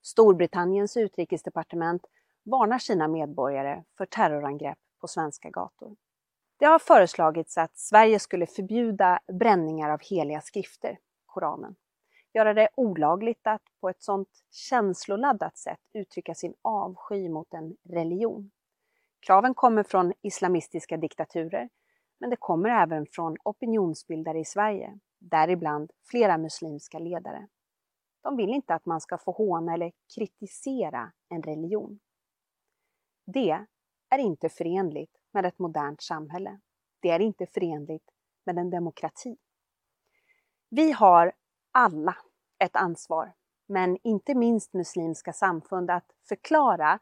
Storbritanniens 0.01 0.97
utrikesdepartement 0.97 2.05
varnar 2.43 2.79
sina 2.79 3.07
medborgare 3.07 3.83
för 3.97 4.05
terrorangrepp 4.05 4.79
på 5.01 5.07
svenska 5.07 5.49
gator. 5.49 5.95
Det 6.57 6.65
har 6.65 6.79
föreslagits 6.79 7.57
att 7.57 7.77
Sverige 7.77 8.19
skulle 8.19 8.47
förbjuda 8.47 9.19
bränningar 9.27 9.89
av 9.89 9.99
heliga 10.09 10.41
skrifter, 10.41 10.97
Koranen. 11.25 11.75
Göra 12.33 12.53
det 12.53 12.69
olagligt 12.75 13.47
att 13.47 13.61
på 13.81 13.89
ett 13.89 14.03
sådant 14.03 14.29
känsloladdat 14.51 15.57
sätt 15.57 15.79
uttrycka 15.93 16.35
sin 16.35 16.53
avsky 16.61 17.29
mot 17.29 17.53
en 17.53 17.75
religion. 17.83 18.51
Kraven 19.19 19.53
kommer 19.53 19.83
från 19.83 20.13
islamistiska 20.21 20.97
diktaturer, 20.97 21.69
men 22.19 22.29
det 22.29 22.35
kommer 22.35 22.69
även 22.69 23.05
från 23.11 23.37
opinionsbildare 23.43 24.39
i 24.39 24.45
Sverige, 24.45 24.99
däribland 25.19 25.91
flera 26.03 26.37
muslimska 26.37 26.99
ledare. 26.99 27.47
De 28.21 28.37
vill 28.37 28.49
inte 28.49 28.73
att 28.73 28.85
man 28.85 29.01
ska 29.01 29.17
få 29.17 29.31
håna 29.31 29.73
eller 29.73 29.91
kritisera 30.15 31.11
en 31.29 31.43
religion. 31.43 31.99
Det 33.25 33.65
är 34.09 34.17
inte 34.17 34.49
förenligt 34.49 35.17
med 35.35 35.45
ett 35.45 35.59
modernt 35.59 36.01
samhälle. 36.01 36.59
Det 36.99 37.09
är 37.09 37.19
inte 37.19 37.45
förenligt 37.45 38.11
med 38.45 38.57
en 38.57 38.69
demokrati. 38.69 39.37
Vi 40.69 40.91
har 40.91 41.31
alla 41.71 42.15
ett 42.59 42.75
ansvar, 42.75 43.33
men 43.65 43.97
inte 44.03 44.35
minst 44.35 44.73
muslimska 44.73 45.33
samfund, 45.33 45.91
att 45.91 46.11
förklara 46.27 46.99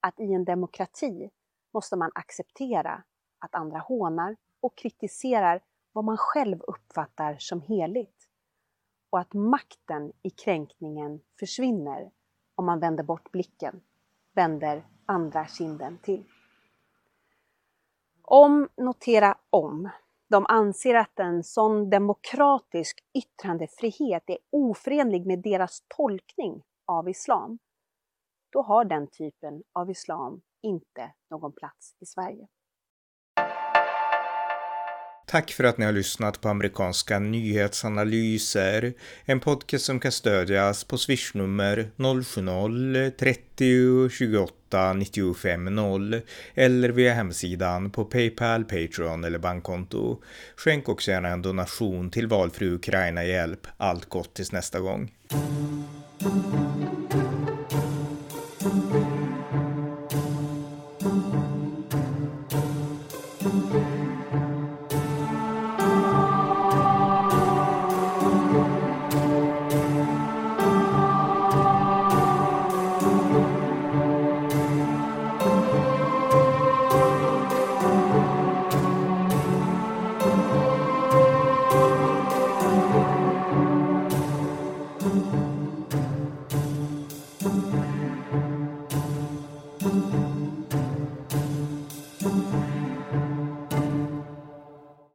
att 0.00 0.20
i 0.20 0.32
en 0.32 0.44
demokrati 0.44 1.30
måste 1.72 1.96
man 1.96 2.10
acceptera 2.14 3.02
att 3.38 3.54
andra 3.54 3.78
hånar 3.78 4.36
och 4.60 4.76
kritiserar 4.76 5.62
vad 5.92 6.04
man 6.04 6.16
själv 6.16 6.60
uppfattar 6.60 7.36
som 7.38 7.60
heligt. 7.60 8.28
Och 9.10 9.20
att 9.20 9.32
makten 9.34 10.12
i 10.22 10.30
kränkningen 10.30 11.20
försvinner 11.38 12.10
om 12.54 12.66
man 12.66 12.80
vänder 12.80 13.04
bort 13.04 13.32
blicken, 13.32 13.80
vänder 14.34 14.86
andra 15.06 15.46
kinden 15.46 15.98
till. 15.98 16.24
Om, 18.28 18.68
notera 18.76 19.38
om, 19.50 19.88
de 20.28 20.46
anser 20.48 20.94
att 20.94 21.18
en 21.18 21.44
sån 21.44 21.90
demokratisk 21.90 22.98
yttrandefrihet 23.14 24.22
är 24.26 24.38
oförenlig 24.52 25.26
med 25.26 25.38
deras 25.42 25.82
tolkning 25.96 26.62
av 26.86 27.08
islam, 27.08 27.58
då 28.52 28.62
har 28.62 28.84
den 28.84 29.06
typen 29.06 29.62
av 29.72 29.90
islam 29.90 30.42
inte 30.62 31.12
någon 31.30 31.52
plats 31.52 31.94
i 32.00 32.06
Sverige. 32.06 32.48
Tack 35.28 35.52
för 35.52 35.64
att 35.64 35.78
ni 35.78 35.84
har 35.84 35.92
lyssnat 35.92 36.40
på 36.40 36.48
amerikanska 36.48 37.18
nyhetsanalyser. 37.18 38.92
En 39.24 39.40
podcast 39.40 39.84
som 39.84 40.00
kan 40.00 40.12
stödjas 40.12 40.84
på 40.84 40.98
swishnummer 40.98 41.90
070-30 41.96 44.08
28 44.08 44.92
95 44.92 45.64
0 45.64 46.20
eller 46.54 46.88
via 46.88 47.14
hemsidan 47.14 47.90
på 47.90 48.04
Paypal, 48.04 48.64
Patreon 48.64 49.24
eller 49.24 49.38
bankkonto. 49.38 50.22
Skänk 50.56 50.88
också 50.88 51.10
gärna 51.10 51.28
en 51.28 51.42
donation 51.42 52.10
till 52.10 52.26
valfri 52.26 52.70
Ukraina-hjälp. 52.70 53.66
Allt 53.76 54.08
gott 54.08 54.34
tills 54.34 54.52
nästa 54.52 54.80
gång. 54.80 55.12